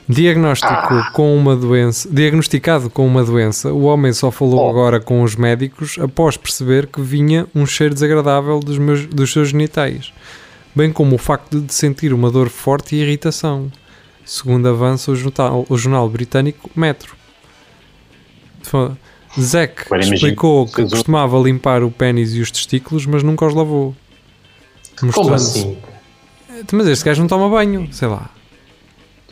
[0.09, 1.11] Diagnóstico Ah.
[1.11, 4.69] com uma doença, diagnosticado com uma doença, o homem só falou Oh.
[4.69, 9.49] agora com os médicos após perceber que vinha um cheiro desagradável dos, meus, dos seus
[9.49, 10.13] genitais,
[10.73, 13.69] bem como o facto de sentir uma dor forte e irritação,
[14.23, 17.13] segundo avança o jornal, o jornal britânico Metro.
[19.39, 23.93] Zack explicou que costumava limpar o pênis e os testículos, mas nunca os lavou.
[25.13, 25.77] Como assim?
[26.71, 28.29] Mas este gajo não toma banho, sei lá.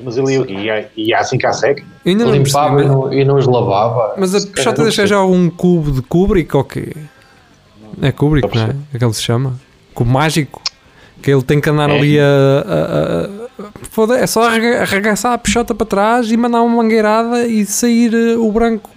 [0.04, 1.84] Mas ele ia, ia assim cá seca.
[2.06, 2.96] Ainda não Limpava e percebi.
[2.96, 4.16] não, e não os lavava.
[4.18, 4.40] Mas a
[4.74, 6.94] não deixa já algum cubo de Kubrick ou quê?
[8.02, 8.76] É Kubrick, a não é?
[8.94, 9.60] É que ele se chama.
[9.94, 10.62] Cubo mágico.
[11.22, 11.98] Que ele tem que andar É.
[11.98, 12.24] ali a.
[12.24, 13.26] a-
[13.64, 17.66] a- foda- é só arrega- arregaçar a peixota para trás e mandar uma mangueirada e
[17.66, 18.90] sair eh, o branco.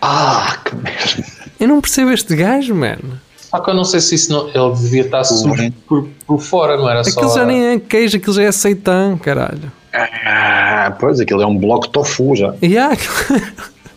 [0.00, 1.24] Ah, que merda.
[1.60, 3.20] Eu não percebo este gajo, mano.
[3.50, 6.76] Só que eu não sei se isso não, ele devia estar sujo por, por fora,
[6.76, 7.10] não era só.
[7.18, 9.72] Aquilo já nem é queijo, aquilo já é seitã, caralho.
[9.92, 12.50] Ah, pois, aquilo é um bloco de tofu já.
[12.50, 12.96] Há-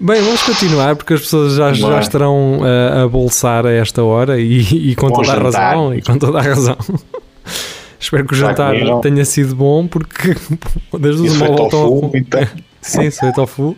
[0.00, 4.38] Bem, vamos continuar porque as pessoas já, já estarão uh, a bolsar a esta hora
[4.38, 5.92] e, e com Bom toda a razão.
[5.92, 6.76] E com toda a razão.
[7.98, 10.36] Espero que o jantar tenha sido bom porque
[11.00, 12.46] desde os foi voltam tofu, então.
[12.80, 13.76] Sim, sou tofu.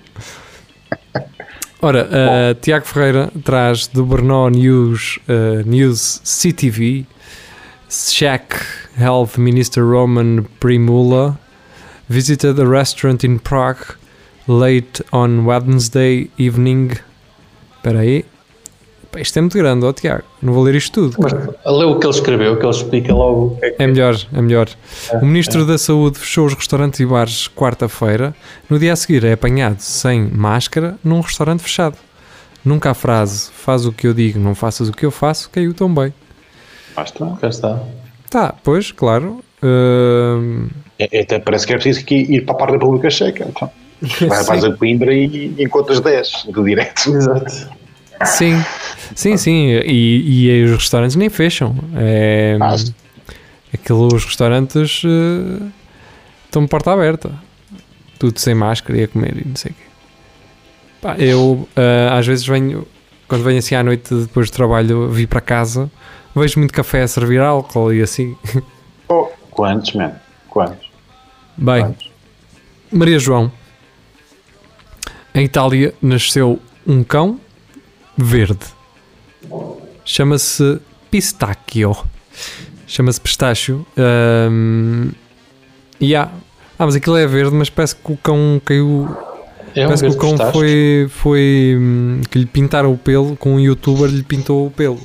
[1.83, 7.07] Ora, uh, Tiago Ferreira traz do Brno News, uh, News CTV,
[7.88, 11.38] Czech Health Minister Roman Primula
[12.07, 13.97] visited a restaurant in Prague
[14.47, 16.99] late on Wednesday evening.
[17.77, 18.27] Espera aí.
[19.11, 20.23] Pá, Isto é muito grande, ó Tiago.
[20.40, 21.16] Não vou ler isto tudo.
[21.20, 24.14] Mas lê o que ele escreveu, que ele explica logo o que é É melhor,
[24.33, 24.68] é melhor.
[25.20, 28.35] O Ministro da Saúde fechou os restaurantes e bares quarta-feira.
[28.68, 31.96] No dia a seguir é apanhado sem máscara num restaurante fechado.
[32.64, 35.73] Nunca a frase faz o que eu digo, não faças o que eu faço, caiu
[35.73, 36.12] tão bem.
[36.94, 37.37] Basta.
[37.40, 37.81] cá está.
[38.29, 39.42] Tá, pois, claro.
[40.99, 43.46] É- Até parece que é preciso que ir para a parte da República Checa.
[43.49, 43.70] Então.
[44.29, 47.11] Vai, vais a Coimbra e, e encontras 10 de direto.
[47.14, 47.80] Exato.
[48.24, 48.54] Sim,
[49.14, 49.68] sim, sim.
[49.87, 51.74] E, e aí os restaurantes nem fecham.
[51.96, 52.74] É, Ah,
[53.72, 55.66] aqueles restaurantes eh,
[56.46, 57.33] estão de porta aberta.
[58.18, 59.80] Tudo sem máscara e a comer e não sei o quê.
[61.00, 62.87] Pá, eu eh, às vezes venho,
[63.26, 65.90] quando venho assim à noite depois do trabalho, vi para casa,
[66.37, 68.37] vejo muito café a servir álcool e assim.
[69.09, 70.12] Oh, quantos, man?
[70.48, 70.90] Quantos?
[71.56, 72.11] Bem, Quantos?
[72.92, 73.50] Maria João.
[75.35, 77.40] Em Itália nasceu um cão
[78.16, 78.66] verde.
[80.05, 81.96] Chama-se Pistachio.
[82.87, 83.87] Chama-se Pistácio.
[86.01, 86.29] E há.
[86.79, 89.09] Ah, mas aquilo é verde, mas parece que o cão caiu.
[89.77, 91.07] É um parece que o cão foi.
[91.11, 94.99] foi hum, que lhe pintaram o pelo, com um youtuber lhe pintou o pelo.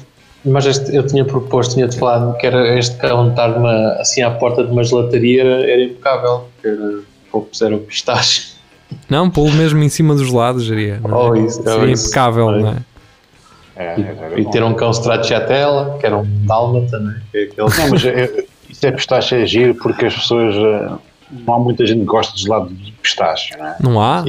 [0.44, 4.32] Mas este, eu tinha proposto, tinha-te falado que era este cão estar numa, assim à
[4.32, 6.46] porta de uma gelataria era, era impecável.
[6.64, 8.54] Era, puseram pistache.
[9.10, 11.00] Não, pô-lo mesmo em cima dos lados, diria.
[11.02, 11.14] Não é?
[11.14, 12.06] Oh, isso, oh, Seria isso.
[12.06, 12.78] impecável, não é?
[13.78, 13.96] É,
[14.38, 14.50] E bom.
[14.52, 17.22] ter um cão stracciatella, que era um dálmata, né?
[17.32, 20.56] que é aquele Não, mas é, isso é pistache é giro porque as pessoas.
[20.56, 20.92] eh,
[21.46, 23.76] Não há muita gente que gosta de gelado de pistache, não é?
[23.82, 24.24] Não há?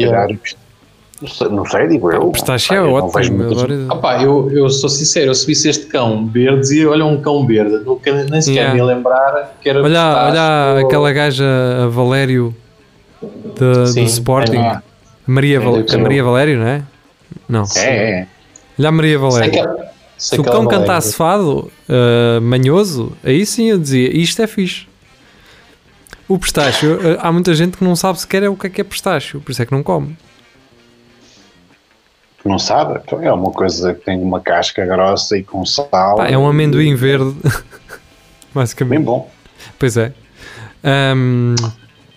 [1.22, 2.28] Não sei, não sei, digo eu.
[2.30, 3.18] Pistache é ótimo.
[3.22, 6.90] eu muita adoro- Opá, eu, eu sou sincero, eu se visse este cão verde, dizia,
[6.90, 8.74] olha um cão verde, nunca, nem sequer Yeah.
[8.74, 11.44] me lembrar que era Olha, pistache olha ou- aquela gaja,
[11.84, 12.54] a Valério
[13.22, 14.62] de- Sim, do Sporting.
[15.26, 15.96] Maria, É, Val- deve ser.
[15.96, 16.82] a Maria Valério, não é?
[17.48, 17.64] Não.
[17.76, 18.26] é, é.
[18.78, 19.52] Olha a Maria Sei Valério.
[19.52, 19.84] que,
[20.18, 20.68] sei Se o cão é.
[20.68, 24.86] cantasse fado, uh, manhoso, aí sim eu dizia, isto é fixe.
[26.28, 28.80] O pistácio, uh, há muita gente que não sabe sequer é o que é que
[28.80, 30.16] é pistácio, por isso é que não come.
[32.44, 33.00] Não sabe?
[33.04, 35.88] Então é uma coisa que tem uma casca grossa e com sal.
[36.16, 37.52] Pá, é um amendoim verde, Bem
[38.54, 39.02] basicamente.
[39.04, 39.28] bom.
[39.78, 40.12] Pois é.
[40.84, 41.56] Ahm,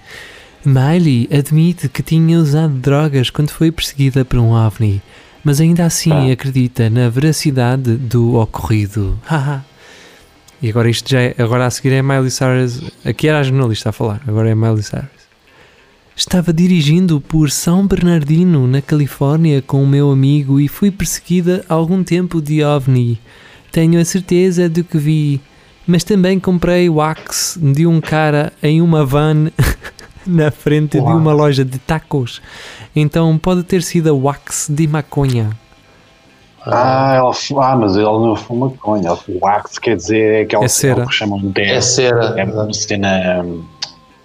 [0.65, 5.01] Miley admite que tinha usado drogas quando foi perseguida por um OVNI.
[5.45, 6.33] mas ainda assim Ah.
[6.33, 9.19] acredita na veracidade do ocorrido.
[9.25, 9.65] Haha.
[10.63, 12.81] e agora isto já é, agora a seguir é Miley Cyrus.
[13.05, 15.09] Aqui era a jornalista a falar, agora é Miley Cyrus.
[16.15, 21.75] Estava dirigindo por São Bernardino, na Califórnia, com o meu amigo e fui perseguida há
[21.75, 23.19] algum tempo de OVNI.
[23.73, 25.41] Tenho a certeza do que vi,
[25.87, 29.51] mas também comprei wax de um cara em uma van
[30.27, 31.17] na frente de Uau.
[31.17, 32.41] uma loja de tacos.
[32.95, 35.51] Então pode ter sido a wax de maconha.
[36.65, 39.13] Ah, ah, mas ele não fuma maconha.
[39.13, 41.07] O wax quer dizer é aquela É cera.
[41.07, 42.35] que chamam de É cera.
[42.39, 43.43] É uma cena.
[43.43, 43.65] hum,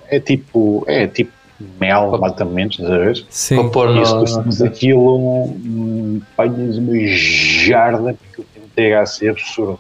[0.09, 0.83] É tipo.
[0.87, 1.31] É tipo
[1.79, 3.13] mel, basicamente, estás a ver?
[3.15, 3.69] Para Sim.
[3.69, 8.43] pôr se no, costumas aquilo, hum, apanhas uma jarda, porque
[8.77, 9.79] um THC absurdo.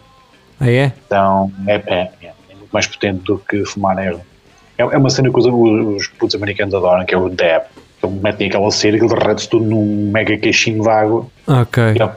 [0.59, 0.91] Ah, é?
[1.05, 4.21] Então é, é, é, é muito mais potente do que fumar erva.
[4.77, 7.65] É, é uma cena que os, os putos americanos adoram, que é o dab.
[7.97, 11.83] Então metem aquela cera e aquilo derrete tudo num mega queixinho de água Ok.
[11.97, 12.11] e ó,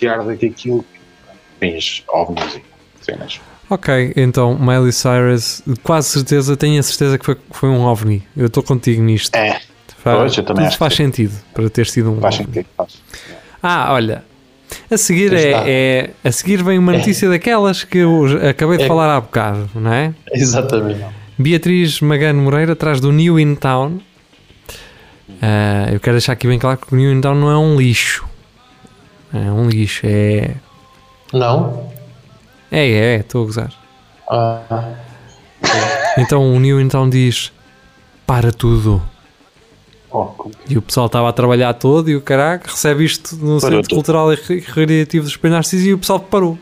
[0.00, 0.84] jarda que aquilo
[2.08, 2.60] ovnis
[3.00, 3.40] e cenas.
[3.68, 8.22] Ok, então Miley Cyrus, quase certeza, tenho a certeza que foi, foi um OVNI.
[8.36, 9.34] Eu estou contigo nisto.
[9.34, 9.60] É,
[9.98, 12.46] Faz, pois, eu também tudo acho faz sentido para ter sido um faz OVNI.
[12.46, 12.66] sentido.
[12.76, 13.02] Faz.
[13.62, 14.24] Ah, olha.
[14.90, 18.86] A seguir, é, é- a seguir vem uma notícia daquelas que eu acabei de É.
[18.86, 20.12] falar há bocado, não é?
[20.32, 21.04] Exatamente.
[21.38, 24.00] Beatriz Magano Moreira atrás do New In Town.
[25.42, 27.76] Ah, eu quero deixar aqui bem claro que o New In Town não é um
[27.76, 28.24] lixo.
[29.34, 30.54] É um lixo, é.
[31.32, 31.90] Não?
[32.70, 33.72] É, é, estou a gozar.
[34.30, 34.94] Ah,
[36.18, 37.52] Então o New In Town diz:
[38.26, 39.02] para tudo.
[40.16, 43.60] Oh, E o pessoal estava a trabalhar todo e o caraca recebe isto no Parou
[43.60, 43.94] Centro tudo.
[43.96, 46.58] Cultural e Re- Recreativo dos Espelho Narciso e o pessoal parou.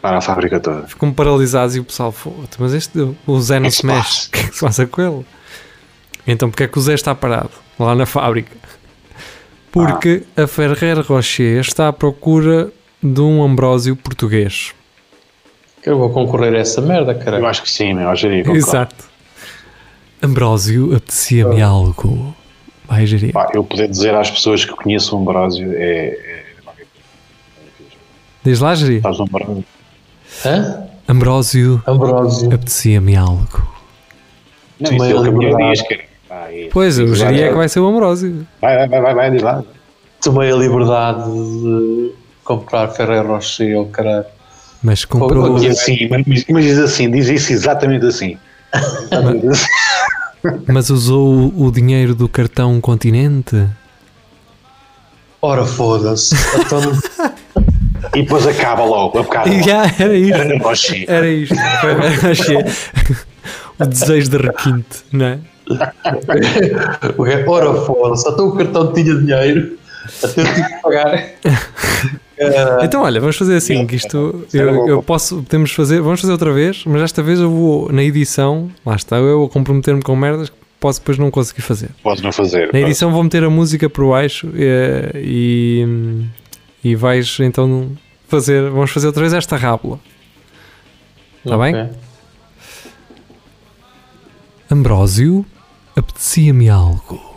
[0.00, 0.88] Para a fábrica toda.
[0.88, 4.38] Ficam paralisados e o pessoal, "Foda, mas este, o Zé não se mexe, o que
[4.38, 5.26] é que se passa com ele?
[6.26, 8.56] Então porque é que o Zé está parado lá na fábrica?
[9.72, 12.72] Porque a Ferrer Rocher está à procura
[13.02, 14.72] de um Ambrósio português.
[15.84, 17.46] eu vou concorrer a essa merda, Eu caralho.
[17.46, 18.54] acho que sim, meu, eu.
[18.56, 19.09] Exato.
[20.22, 22.34] Ambrósio, apetecia-me algo.
[22.86, 23.32] Vai gerir.
[23.54, 26.08] Eu poder dizer às pessoas que conheço o Ambrósio é.
[26.08, 26.44] é
[28.42, 28.96] Diz lá, Geri.
[28.96, 29.64] Estás no Ambrósio?
[30.44, 30.84] Hã?
[31.08, 32.54] Ambrósio, Ambrósio.
[32.54, 33.68] apetecia-me algo.
[34.78, 35.72] Não, isso é o que a minha liberdade.
[35.72, 36.00] diz, cara.
[36.28, 38.46] Pá, e- Pois, o Geri é que vai ser o Ambrósio.
[38.60, 39.62] Vai, vai, vai, vai, vai, diz lá.
[40.22, 42.12] Tomei a liberdade de
[42.44, 44.26] comprar Ferreiro Rocher, oh, caralho.
[44.82, 45.58] Mas comprou.
[45.62, 48.38] E assim, mas, mas diz assim, diz isso exatamente assim.
[50.66, 53.68] Mas usou o, dinheiro do cartão Continente?
[55.42, 56.34] Ora, foda-se.
[56.58, 56.80] Então,
[58.14, 59.62] E depois acaba logo, acaba logo.
[59.62, 60.34] Já, era isto.
[60.34, 61.04] Era Rocher.
[61.06, 61.54] Era isto.
[63.78, 65.38] O desejo de requinte, não é?
[67.46, 68.28] ora, foda-se.
[68.28, 69.78] Até o cartão tinha dinheiro.
[70.22, 71.24] Até eu tive que pagar.
[72.48, 72.84] Caralho.
[72.84, 76.20] Então, olha, vamos fazer assim: que isto Isso era eu, eu posso, podemos fazer, vamos
[76.20, 80.02] fazer outra vez, mas esta vez eu vou na edição, lá está, eu vou comprometer-me
[80.02, 81.90] com merdas que posso depois não conseguir fazer.
[82.02, 82.72] Podes não fazer.
[82.72, 85.86] Na edição vou meter a música por baixo eh, e,
[86.82, 87.92] e vais então
[88.26, 90.00] fazer, vamos fazer outra vez esta rábula.
[91.44, 91.74] Tá bem?
[91.74, 91.90] Ok.
[94.70, 95.44] Ambrósio,
[95.94, 97.29] apetecia-me algo.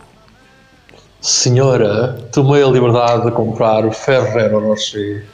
[1.23, 5.25] Senhora, tomei a liberdade de comprar o Ferreiro Rocher.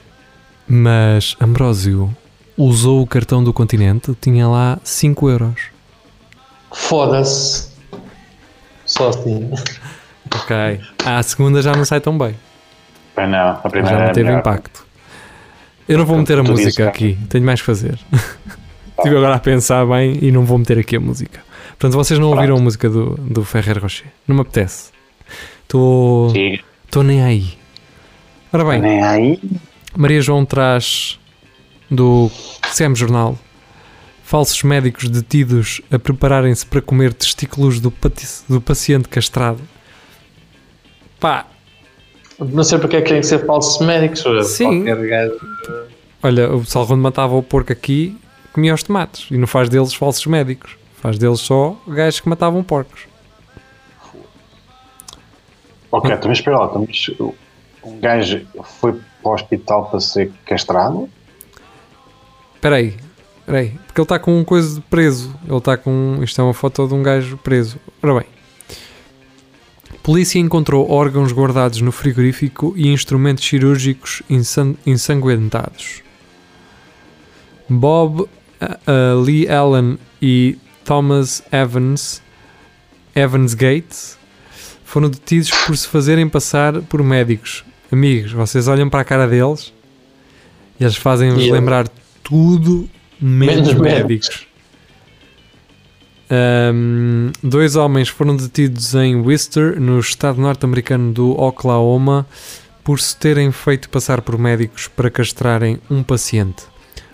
[0.67, 2.15] Mas Ambrósio
[2.55, 5.61] usou o cartão do continente, tinha lá 5 euros.
[6.71, 7.69] Foda-se.
[8.85, 9.49] Só assim.
[10.31, 10.79] Ok.
[11.03, 12.35] Ah, a segunda já não sai tão bem.
[13.15, 14.41] Pá, não, a primeira Já não era teve melhor.
[14.41, 14.85] impacto.
[15.87, 16.95] Eu não vou meter a tu dizes, música cara.
[16.95, 17.97] aqui, tenho mais que fazer.
[18.95, 21.41] Estive agora a pensar bem e não vou meter aqui a música.
[21.79, 24.05] Portanto, vocês não ouviram a música do, do Ferrer Rocher.
[24.27, 24.91] Não me apetece.
[25.69, 26.33] Estou
[26.83, 27.53] estou nem aí.
[28.51, 29.39] Ora bem, Nem aí.
[29.95, 31.19] Maria João traz
[31.91, 32.31] do
[32.75, 33.37] CM Jornal
[34.23, 39.59] falsos médicos detidos a prepararem-se para comer testículos do, pati- do paciente castrado.
[41.19, 41.45] Pá,
[42.39, 44.23] Não sei porque é que tem que ser falsos médicos.
[44.47, 44.85] Sim.
[44.85, 45.35] Gajo.
[46.23, 48.17] olha, o pessoal quando matava o porco aqui
[48.53, 50.71] comia os tomates e não faz deles falsos médicos.
[50.99, 53.01] Faz deles só gajos que matavam porcos.
[55.91, 57.09] Ok, então, espera lá, então, mas
[57.83, 58.45] um gajo
[58.79, 61.09] foi para o hospital para ser castrado?
[62.55, 62.95] Espera aí,
[63.39, 65.35] espera aí, porque ele está com um coisa de preso.
[65.47, 66.19] Ele está com.
[66.21, 67.79] Isto é uma foto de um gajo preso.
[68.03, 68.27] Ora bem.
[70.03, 76.01] Polícia encontrou órgãos guardados no frigorífico e instrumentos cirúrgicos ensan- ensanguentados.
[77.67, 78.27] Bob
[78.61, 78.77] ah,
[79.23, 82.21] Lee Allen e Thomas Evans
[83.15, 84.18] Evans Gates
[84.89, 87.63] foram detidos por se fazerem passar por médicos.
[87.91, 89.71] Amigos, vocês olham para a cara deles
[90.79, 91.87] e eles fazem-vos lembrar
[92.23, 92.89] tudo
[93.21, 94.47] menos, Menos médicos.
[96.27, 102.25] Ahm, dois homens foram detidos em Worcester, no estado norte-americano do Oklahoma,
[102.83, 106.63] por se terem feito passar por médicos para castrarem um paciente.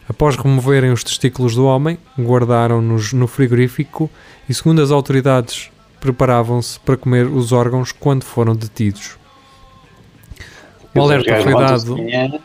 [0.07, 4.09] Após removerem os testículos do homem, guardaram-nos no frigorífico
[4.47, 5.71] e, segundo as autoridades,
[6.05, 9.17] preparavam-se para comer os órgãos quando foram detidos.
[10.93, 12.39] O alerta foi dado, manhã,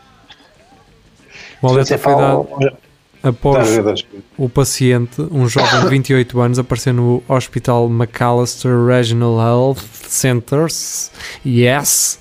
[1.61, 2.47] o alerta foi dado
[3.23, 3.79] após
[4.37, 11.11] o paciente, um jovem de 28 anos, apareceu no Hospital McAllister Regional Health Centers,
[11.45, 12.19] yes,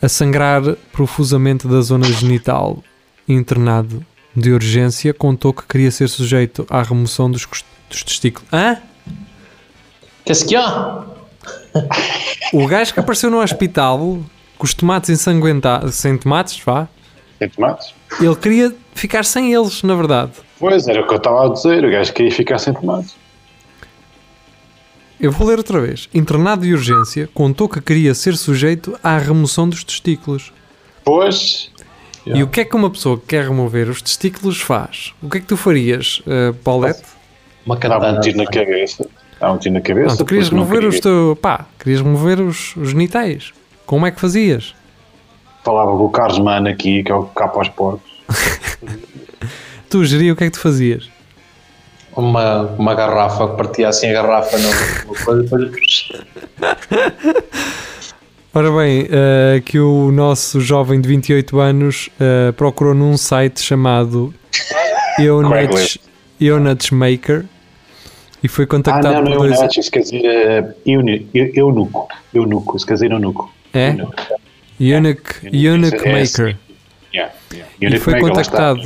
[0.00, 2.82] a sangrar profusamente da zona genital.
[3.28, 4.04] Internado
[4.34, 7.46] de urgência, contou que queria ser sujeito à remoção dos,
[7.88, 8.48] dos testículos.
[8.52, 8.78] Hã?
[10.24, 11.04] Que que há?
[12.52, 14.18] O gajo que apareceu no hospital
[14.58, 16.86] com os tomates ensanguentados, sem tomates, vá,
[17.38, 17.92] Tem tomates?
[18.20, 20.32] ele queria ficar sem eles, na verdade.
[20.58, 21.84] Pois, era o que eu estava a dizer.
[21.84, 23.16] O gajo queria ficar sem tomates.
[25.18, 26.08] Eu vou ler outra vez.
[26.12, 30.52] Internado de urgência, contou que queria ser sujeito à remoção dos testículos.
[31.04, 31.70] Pois,
[32.26, 35.12] E o que é que uma pessoa que quer remover os testículos faz?
[35.20, 37.02] O que é que tu farias, uh, Paulette?
[37.66, 38.18] Uma dava katana.
[38.18, 39.08] um tiro na cabeça.
[39.42, 40.10] Dava um tiro na cabeça.
[40.10, 41.02] Não, tu querias não remover os queria.
[41.02, 41.38] teus.
[41.40, 43.52] pá, querias remover os, os genitais.
[43.84, 44.72] Como é que fazias?
[45.64, 48.08] Falava com o Carlos Mano aqui, que é o que capa aos porcos.
[49.90, 51.10] Tu, geria, o que é que tu fazias?
[52.16, 54.74] Uma, uma garrafa, partia assim a garrafa numa
[55.24, 56.08] coisa, depois
[58.54, 64.32] Ora bem, uh, que o nosso jovem de 28 anos uh, procurou num site chamado.
[66.40, 67.44] Eunuch Maker
[68.42, 69.60] e foi Ah, contactado não, não é por dois.
[69.60, 70.74] nacho, isso quer dizer uh,
[71.54, 72.08] eunuco.
[72.34, 73.52] Eunuco, isso quer dizer eunuco.
[73.72, 73.90] É?
[73.90, 74.14] Eunuco.
[74.20, 74.34] É,
[76.08, 76.56] é Maker.
[77.14, 77.72] Yeah, yeah.
[77.80, 78.80] E Eunuco foi maker, contactado.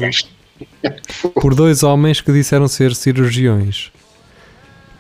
[1.41, 3.91] por dois homens que disseram ser cirurgiões.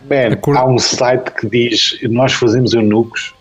[0.08, 3.34] Man, A cor- há um site que diz nós fazemos eunucos.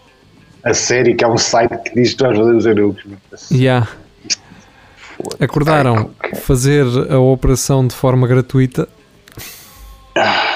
[0.63, 3.03] A sério que há um site que diz que nós fazemos eunucos.
[3.51, 3.87] Yeah.
[5.39, 8.89] Acordaram Ai, fazer a operação de forma gratuita.
[10.15, 10.54] Epá,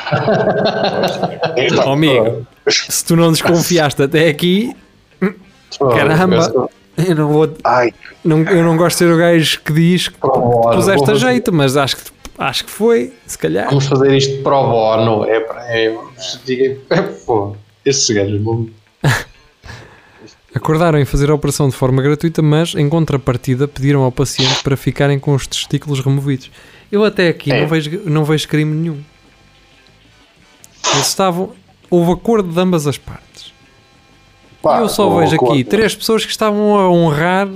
[1.85, 4.75] Oh, amigo, se tu não desconfiaste até aqui,
[5.79, 7.49] caramba, eu não, vou,
[8.23, 11.77] não, eu não gosto de ser o gajo que diz que puseste a jeito, mas
[11.77, 12.03] acho que,
[12.37, 13.67] acho que foi, se calhar.
[13.69, 15.25] Vamos fazer isto pro bono.
[15.25, 15.95] É, para- é,
[16.45, 18.67] diga- é, pô, esses gajos vão.
[20.53, 24.75] Acordaram em fazer a operação de forma gratuita, mas em contrapartida pediram ao paciente para
[24.75, 26.49] ficarem com os testículos removidos.
[26.91, 27.61] Eu até aqui É.
[27.61, 28.97] não, vejo, não vejo crime nenhum.
[30.93, 31.51] Eles estavam.
[31.89, 33.51] Houve acordo de ambas as partes.
[34.61, 37.47] pá, eu só vejo aqui três pessoas que estavam a honrar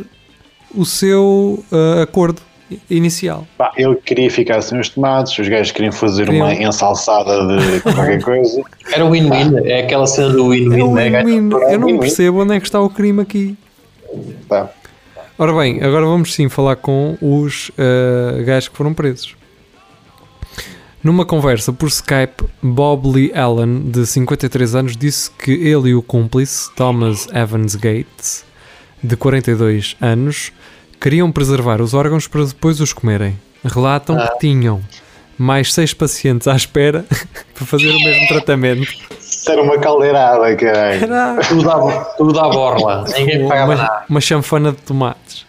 [0.74, 2.42] o seu ah, acordo
[2.90, 3.46] inicial.
[3.58, 7.82] Pá, ele queria ficar sem os tomates, os gajos queriam fazer Queriam- uma ensalçada de
[7.82, 8.64] qualquer coisa.
[8.92, 9.58] Era win-win.
[9.68, 10.82] É aquela cena do É win-win.
[10.84, 11.26] um né, gajo?
[11.28, 11.72] win-win.
[11.72, 13.56] Eu não percebo onde é que está o crime aqui.
[14.48, 14.70] Pá,
[15.38, 19.36] Ora bem, agora vamos sim falar com os ah, gajos que foram presos.
[21.04, 26.02] Numa conversa por Skype, Bob Lee Allen, de 53 anos, disse que ele e o
[26.02, 28.46] cúmplice, Thomas Evans Gates,
[29.04, 30.54] de 42 anos,
[31.02, 33.38] queriam preservar os órgãos para depois os comerem.
[33.66, 34.82] Relatam que tinham
[35.38, 37.06] mais seis pacientes à espera
[37.54, 38.88] para fazer o mesmo tratamento.
[39.20, 41.02] Isso era uma caldeirada, caralho.
[41.50, 43.04] Tudo à, tudo à borla.
[43.18, 43.92] Ninguém pagava nada.
[43.92, 45.46] uma, uma chanfana de tomates.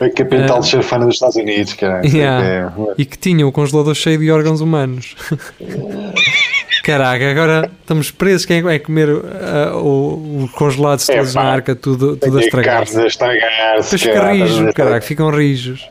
[0.00, 0.60] A capital É.
[0.60, 2.06] de chafana dos Estados Unidos, caralho.
[2.08, 2.46] Yeah.
[2.46, 5.16] É, E que tinham o congelador cheio de órgãos humanos.
[6.84, 8.46] Caraca, agora estamos presos.
[8.46, 11.42] Quem é que vai comer ah, o, o congelados É, todos pá.
[11.42, 12.92] na arca, tudo, tudo a estragar-se?
[12.92, 13.90] carne a estragar-se.
[13.96, 15.86] Depois fica rijo, caraca, ficam rijos.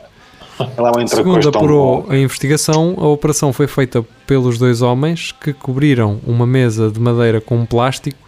[0.60, 6.18] Um Segundo tão apurou a investigação, a operação foi feita pelos dois homens que cobriram
[6.26, 8.18] uma mesa de madeira com plástico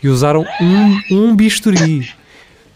[0.00, 2.10] e usaram um, um bisturi.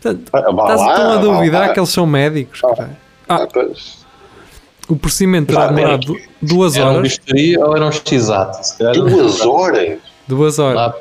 [0.05, 0.38] Ah,
[0.72, 2.61] Estás a duvidar que eles são médicos.
[2.61, 2.96] caralho.
[3.28, 4.05] Ah, pois.
[4.88, 7.02] O procedimento terá demorado duas Era um horas.
[7.02, 8.59] bisturi ou era um x-ato?
[8.80, 9.50] Um Duas X-ato.
[9.50, 9.98] horas?
[10.28, 10.78] Duas horas.
[10.80, 10.94] Ah,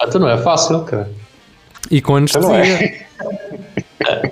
[0.00, 1.10] ah, então não é fácil, cara.
[1.90, 3.06] E com Então não anestesia.
[4.06, 4.30] é?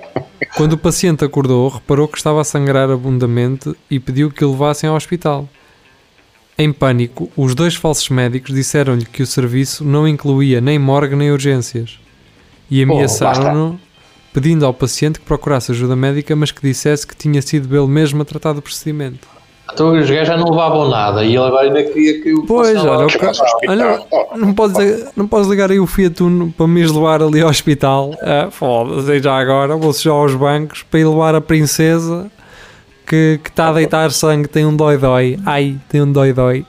[0.55, 4.89] Quando o paciente acordou, reparou que estava a sangrar abundamente e pediu que o levassem
[4.89, 5.47] ao hospital.
[6.57, 11.31] Em pânico, os dois falsos médicos disseram-lhe que o serviço não incluía nem morgue nem
[11.31, 11.97] urgências
[12.69, 13.79] e ameaçaram-no,
[14.33, 18.21] pedindo ao paciente que procurasse ajuda médica, mas que dissesse que tinha sido ele mesmo
[18.21, 19.27] a tratar do procedimento.
[19.71, 22.75] Então os gajos já não levavam nada e ele agora ainda queria que o Pois,
[22.83, 23.31] olha, o ca-
[23.67, 24.03] olha,
[24.35, 28.11] não podes, não podes ligar aí o Fiat Uno para me levar ali ao hospital.
[28.21, 32.31] Ah, Foda-se, já agora vou sujar aos bancos para ir levar a princesa
[33.05, 35.37] que que está a deitar sangue, tem um dói-dói.
[35.45, 36.65] Ai, tem um dói-dói.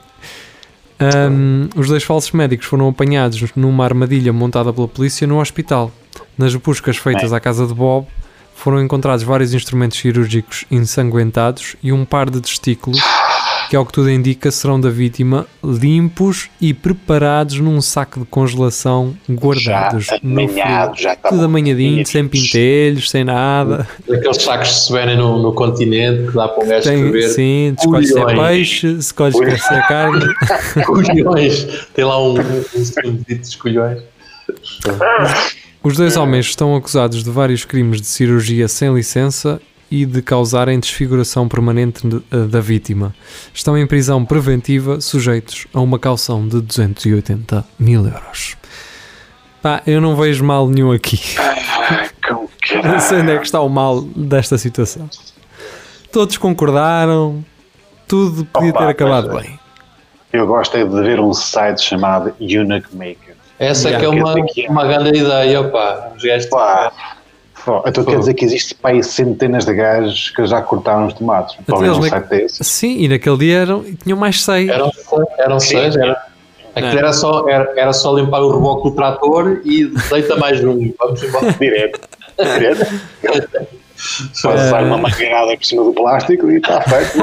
[0.99, 5.91] Ahm, os dois falsos médicos foram apanhados numa armadilha montada pela polícia no hospital.
[6.39, 8.07] Nas buscas feitas à casa de Bob,
[8.55, 13.01] foram encontrados vários instrumentos cirúrgicos ensanguentados e um par de testículos,
[13.71, 19.17] que ao que tudo indica serão da vítima, limpos e preparados num saco de congelação,
[19.31, 21.03] guardados já no amanhado, frio.
[21.05, 23.89] já Tudo amanhadinho, sem pintelhos, sem nada.
[24.03, 27.29] Aqueles sacos que se vendem no, no continente que dá para um gajo Tem, escrever.
[27.31, 30.25] sim, escolhes se é peixe, escolhes se ser carne.
[30.85, 31.87] Colhões.
[31.95, 32.65] Tem lá um, um,
[33.07, 34.03] um de colhões.
[35.83, 39.59] Os dois homens estão acusados de vários crimes de cirurgia sem licença
[39.91, 43.15] e de causarem desfiguração permanente eh, da vítima.
[43.55, 48.59] Estão em prisão preventiva, sujeitos a uma caução de 280 mil euros.
[49.63, 51.19] Pá, eu não vejo mal nenhum aqui.
[52.85, 55.11] Não sei onde é que está o mal desta situação.
[56.13, 57.45] Todos concordaram,
[58.07, 59.59] tudo podia Opa, ter acabado mas, bem.
[60.33, 63.30] Eu gosto é de ver um site chamado Eunuch Maker.
[63.61, 64.71] Essa é que é Yeah, uma, quer que é.
[64.71, 65.61] uma grande ideia.
[66.17, 66.91] Os gajos Pá,
[67.55, 68.19] fó, então quer Fogo.
[68.21, 71.57] dizer que existe para aí centenas de gajos que já cortaram os tomates.
[71.69, 72.65] Eles um na- site desse.
[72.65, 74.69] Sim, e naquele dia eram, tinham mais seis.
[74.69, 74.91] eram,
[75.39, 76.25] eram seis, era,
[76.75, 80.91] aquilo era, só, era, era só limpar o reboque do trator e deita mais um.
[80.99, 81.53] Vamos embora.
[81.53, 82.01] Direto.
[82.39, 82.87] Direto.
[84.43, 87.19] Passar uma mangueirada por cima do plástico e está feito.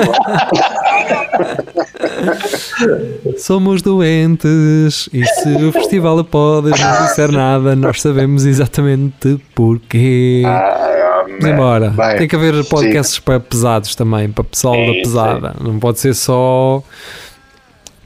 [3.38, 10.43] Somos doentes e se o festival pode não disser nada, nós sabemos exatamente porquê.
[10.45, 11.89] Ah, Vamos embora.
[11.89, 15.55] Bem, Tem que haver podcasts para pesados também, para pessoal da Sim, pesada.
[15.61, 16.82] Não pode ser só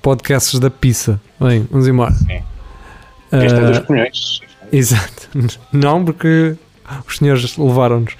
[0.02, 1.22] podcasts da pizza.
[1.40, 2.12] Bem, vamos embora.
[2.12, 4.40] Este é Ah, dos punhões.
[4.74, 5.30] Exato.
[5.72, 6.56] Não, porque
[7.08, 8.14] os senhores levaram-nos.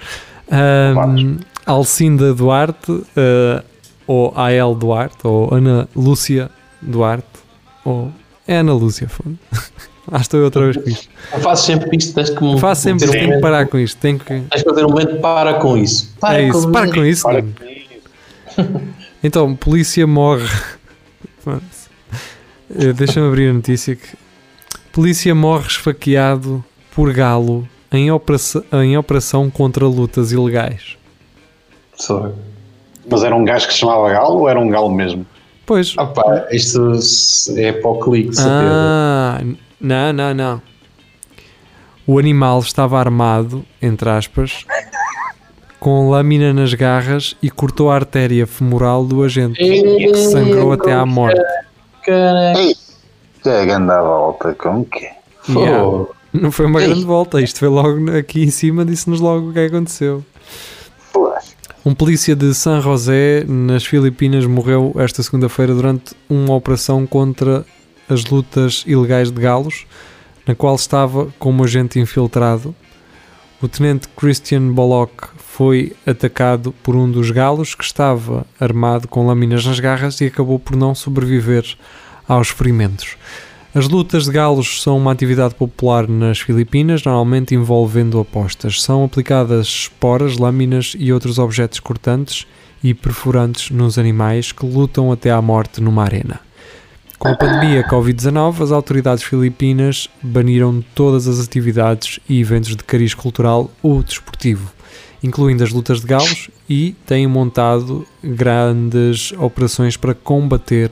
[0.56, 1.36] Levaram-nos.
[1.64, 3.62] Alcinda Duarte, ah,
[4.06, 6.50] ou AL Duarte, ou Ana Lúcia
[6.80, 7.26] Duarte,
[7.84, 8.10] ou
[8.46, 9.34] é Ana Lúcia, foda.
[10.10, 11.08] Ah, estou eu outra vez com isto.
[11.32, 13.78] Eu faço sempre isto, tens que me- Faço sempre, ter um tenho que parar com
[13.78, 13.96] isto.
[14.00, 14.24] Tenho que.
[14.24, 16.12] Tens que fazer um momento para com isso.
[16.20, 17.22] Para É isso, com para com isso.
[17.22, 17.54] Para mano.
[19.24, 20.48] Então, polícia morre.
[22.74, 24.08] Eh, Deixa-me abrir a notícia que.
[24.92, 30.96] Polícia morre esfaqueado por galo em operação, em operação contra lutas ilegais.
[31.94, 32.30] Só-
[33.10, 35.26] Mas era um gajo que se chamava Galo ou era um galo mesmo?
[35.66, 35.96] Pois.
[35.98, 36.92] Opa, isto
[37.56, 38.70] é para o clique, certeza.
[38.72, 39.40] Ah,
[39.80, 40.62] não, não, não.
[42.06, 44.64] O animal estava armado, entre aspas,
[45.78, 51.04] com lâmina nas garras e cortou a artéria femoral do agente, que sangrou até à
[51.06, 51.40] morte.
[52.04, 52.74] Caralho.
[53.44, 55.16] É grande a volta, como que é?
[55.48, 56.04] Yeah.
[56.32, 59.58] Não foi uma grande volta, isto foi logo aqui em cima, disse-nos logo o que
[59.58, 60.24] é que aconteceu.
[61.84, 67.66] Um polícia de San José, nas Filipinas, morreu esta segunda-feira durante uma operação contra
[68.08, 69.84] as lutas ilegais de galos,
[70.46, 72.74] na qual estava como agente infiltrado.
[73.60, 79.66] O tenente Christian Bollock foi atacado por um dos galos que estava armado com lâminas
[79.66, 81.76] nas garras e acabou por não sobreviver
[82.26, 83.16] aos ferimentos.
[83.74, 88.82] As lutas de galos são uma atividade popular nas Filipinas, normalmente envolvendo apostas.
[88.82, 92.46] São aplicadas esporas, lâminas e outros objetos cortantes
[92.84, 96.38] e perfurantes nos animais que lutam até à morte numa arena.
[97.18, 103.14] Com a pandemia Covid-19, as autoridades filipinas baniram todas as atividades e eventos de cariz
[103.14, 104.70] cultural ou desportivo,
[105.22, 110.90] incluindo as lutas de galos, e têm montado grandes operações para combater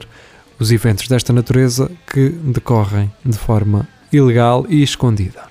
[0.61, 5.43] os eventos desta natureza que decorrem de forma ilegal e escondida.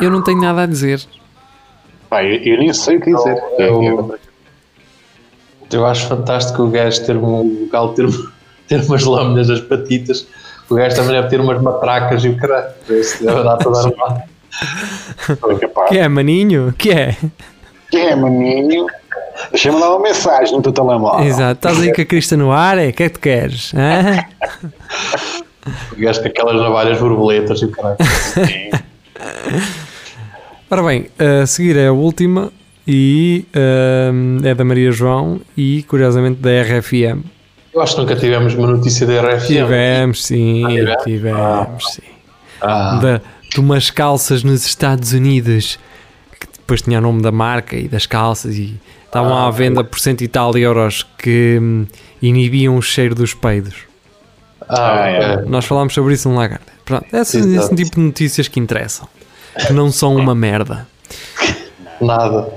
[0.00, 1.00] Eu não tenho nada a dizer.
[2.08, 3.36] Pá, eu, eu nem sei o que dizer.
[3.58, 4.18] Eu- Eu-
[5.72, 8.06] eu acho fantástico o gajo ter um o galo ter,
[8.68, 10.26] ter umas lâminas nas patitas.
[10.70, 12.72] O gajo também deve ter umas matracas e o caralho.
[12.88, 13.58] Deve dar.
[15.88, 16.72] Que é, maninho?
[16.76, 17.16] Que é?
[17.90, 18.86] Que é, maninho?
[19.50, 21.26] Deixa-me dar uma mensagem no teu telemóvel.
[21.26, 22.88] Exato, estás aí com a crista no ar, é?
[22.88, 23.72] O que é que tu queres?
[23.74, 24.24] Hã?
[25.62, 27.96] Com aquelas navalhas borboletas e o caralho.
[30.70, 32.50] Ora bem, a seguir é a última
[32.86, 33.46] e
[34.12, 37.22] hum, é da Maria João e curiosamente da RFM.
[37.72, 39.46] Eu acho que nunca tivemos uma notícia da RFM.
[39.46, 41.04] Tivemos, sim, tivemos?
[41.04, 42.02] tivemos, sim.
[42.60, 43.20] Ah, Da,
[43.50, 45.78] de umas calças nos Estados Unidos
[46.40, 48.80] que depois tinha o nome da marca e das calças e
[49.12, 51.86] estavam à venda por cento e tal euros que hum,
[52.22, 53.74] inibiam o cheiro dos peidos.
[54.66, 55.36] Ah, Ah, é.
[55.42, 56.64] Nós falámos sobre isso no Lagarde.
[56.82, 59.06] Pronto, esse, esse tipo de notícias que interessam,
[59.66, 60.88] que não são uma merda.
[62.00, 62.48] Nada.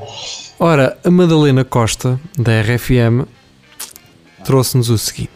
[0.58, 3.28] Ora, a Madalena Costa, da RFM,
[4.45, 5.30] trouxe-nos o seguinte: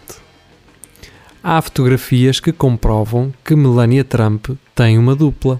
[1.43, 5.59] há fotografias que comprovam que Melania Trump tem uma dupla.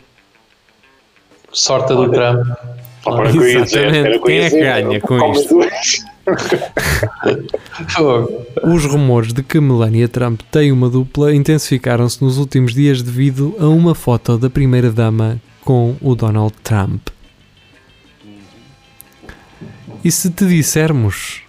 [1.52, 2.48] Sorte do Trump.
[3.32, 5.60] Que eu ia dizer, era eu Quem é que ganha com isto?
[8.64, 13.68] Os rumores de que Melania Trump tem uma dupla intensificaram-se nos últimos dias devido a
[13.68, 17.08] uma foto da primeira-dama com o Donald Trump.
[20.04, 21.42] E se te dissermos.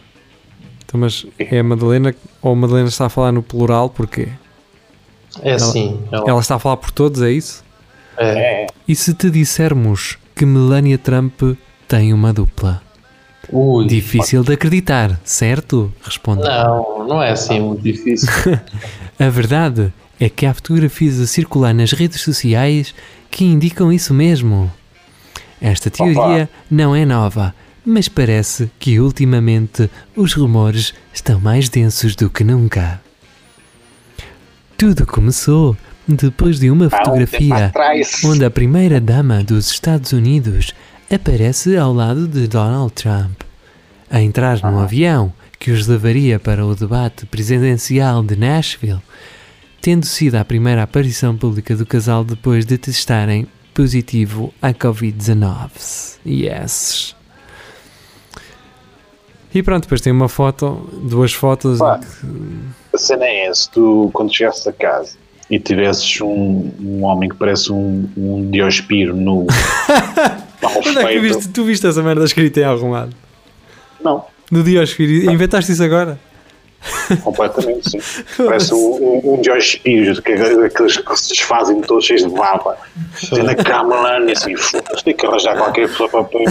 [0.84, 4.28] Então, mas é a Madalena ou a Madalena está a falar no plural porquê?
[5.42, 6.00] É assim.
[6.10, 7.62] Ela, Ela está a falar por todos, é isso?
[8.16, 8.64] é.
[8.64, 11.38] É, E se te dissermos que Melania Trump
[11.86, 12.80] tem uma dupla?
[13.52, 13.86] Ui.
[13.86, 15.92] Difícil de acreditar, certo?
[16.02, 16.44] Responde.
[16.44, 18.30] Não, não é assim muito difícil.
[19.20, 22.94] A verdade é que há fotografias a circular nas redes sociais
[23.30, 24.72] que indicam isso mesmo.
[25.60, 32.30] Esta teoria não é nova, mas parece que ultimamente os rumores estão mais densos do
[32.30, 32.98] que nunca.
[34.78, 35.76] Tudo começou
[36.08, 37.72] depois de uma um tempo fotografia
[38.24, 40.74] onde a primeira-dama dos Estados Unidos
[41.12, 43.40] aparece ao lado de Donald Trump,
[44.10, 49.00] a entrar num avião que os levaria para o debate presidencial de Nashville,
[49.80, 55.70] tendo sido a primeira aparição pública do casal depois de testarem positivo à Covid-19.
[56.26, 57.14] Yes.
[59.52, 61.78] E pronto, depois tem uma foto, duas fotos.
[61.78, 61.98] Pá.
[61.98, 65.12] que- A cena é essa, tu quando chegasses a casa
[65.50, 69.46] e tivesses um, um homem que parece um, um Diospiro no
[70.62, 73.14] Onde é que tu viste, tu viste essa merda escrita em algum lado?
[74.02, 76.18] Não, No Diospiro, inventaste isso agora?
[77.22, 77.98] completamente sim.
[78.42, 82.76] Parece um, um, um Diospiro, é aqueles que se desfazem todos cheios de baba.
[83.44, 86.42] Na cama lá e assim, foda-se, tem que arranjar qualquer pessoa para pôr.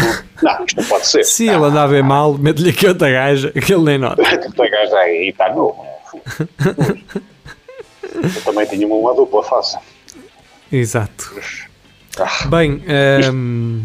[0.42, 1.24] Não, isto não pode ser.
[1.24, 4.22] Se ele andar bem mal, mete-lhe aqui outra gaja que ele nem nota.
[4.22, 5.84] Tu gajo aí e está novo.
[8.14, 9.78] Eu também tinha uma dupla face.
[10.72, 11.34] Exato.
[12.18, 13.82] Ah, Bem, ehm,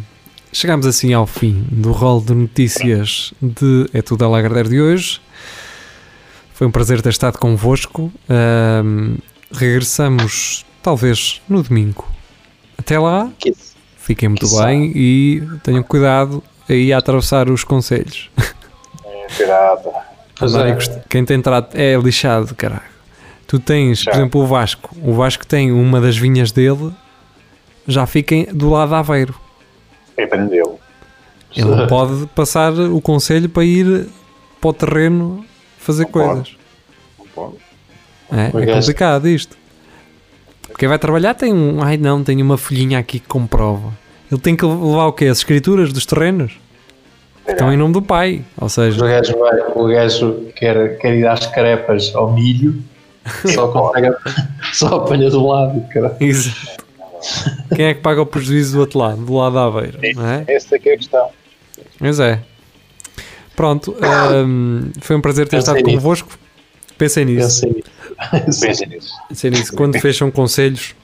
[0.52, 5.20] chegamos assim ao fim do rol de notícias de É Tudo a Lagardère de hoje.
[6.52, 8.12] Foi um prazer ter estado convosco.
[8.28, 9.16] Ehm,
[9.52, 12.06] regressamos talvez no domingo.
[12.76, 13.30] Até lá,
[13.96, 18.30] fiquem muito bem e tenham cuidado aí a atravessar os conselhos.
[20.40, 21.02] Andarem é.
[21.08, 22.93] Quem tem trato é lixado, caralho.
[23.54, 24.18] Tu tens, por Já.
[24.18, 24.90] exemplo, o Vasco.
[25.00, 26.90] O Vasco tem uma das vinhas dele,
[27.86, 29.34] já fiquem do lado de Aveiro.
[30.20, 30.80] Aprendeu.
[31.54, 34.08] Ele não pode passar o conselho para ir
[34.60, 35.44] para o terreno
[35.78, 36.26] fazer Não pode.
[36.26, 36.56] coisas.
[37.16, 37.54] Não pode.
[38.32, 39.56] É, O é complicado isto.
[40.76, 41.80] Quem vai trabalhar tem um.
[41.80, 43.92] Ai não, tem uma folhinha aqui que comprova.
[44.32, 45.26] Ele tem que levar o quê?
[45.26, 46.58] As escrituras dos terrenos?
[47.44, 48.42] Que estão em nome do pai.
[48.60, 52.82] Ou O seja, gajo, vai, o gajo quer, quer ir às carepas ao milho,
[53.54, 54.14] só consegue,
[54.72, 56.16] só apanha do lado, cara.
[56.20, 56.84] exato.
[57.74, 59.24] Quem é que paga o prejuízo do outro lado?
[59.24, 60.44] Do lado da Aveiro, não é?
[60.46, 61.30] Essa é que é a questão.
[61.98, 62.42] Mas é.
[63.56, 63.96] Pronto,
[64.46, 65.96] hum, foi um prazer ter Pensei estado nisso.
[65.96, 66.38] convosco.
[66.98, 67.62] Pensem nisso.
[67.62, 68.60] Pensei nisso.
[68.60, 69.12] Pensem nisso.
[69.28, 69.72] Pensem nisso.
[69.74, 70.94] Quando fecham conselhos,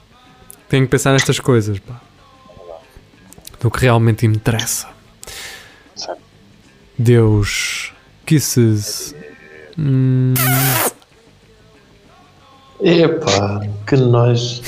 [0.69, 1.79] têm que pensar nestas coisas.
[1.79, 1.99] Pá.
[3.59, 4.87] Do que realmente me interessa.
[6.97, 7.93] Deus.
[8.25, 9.15] Kisses.
[9.77, 10.33] Hum,
[12.83, 14.61] Epá, que nojo.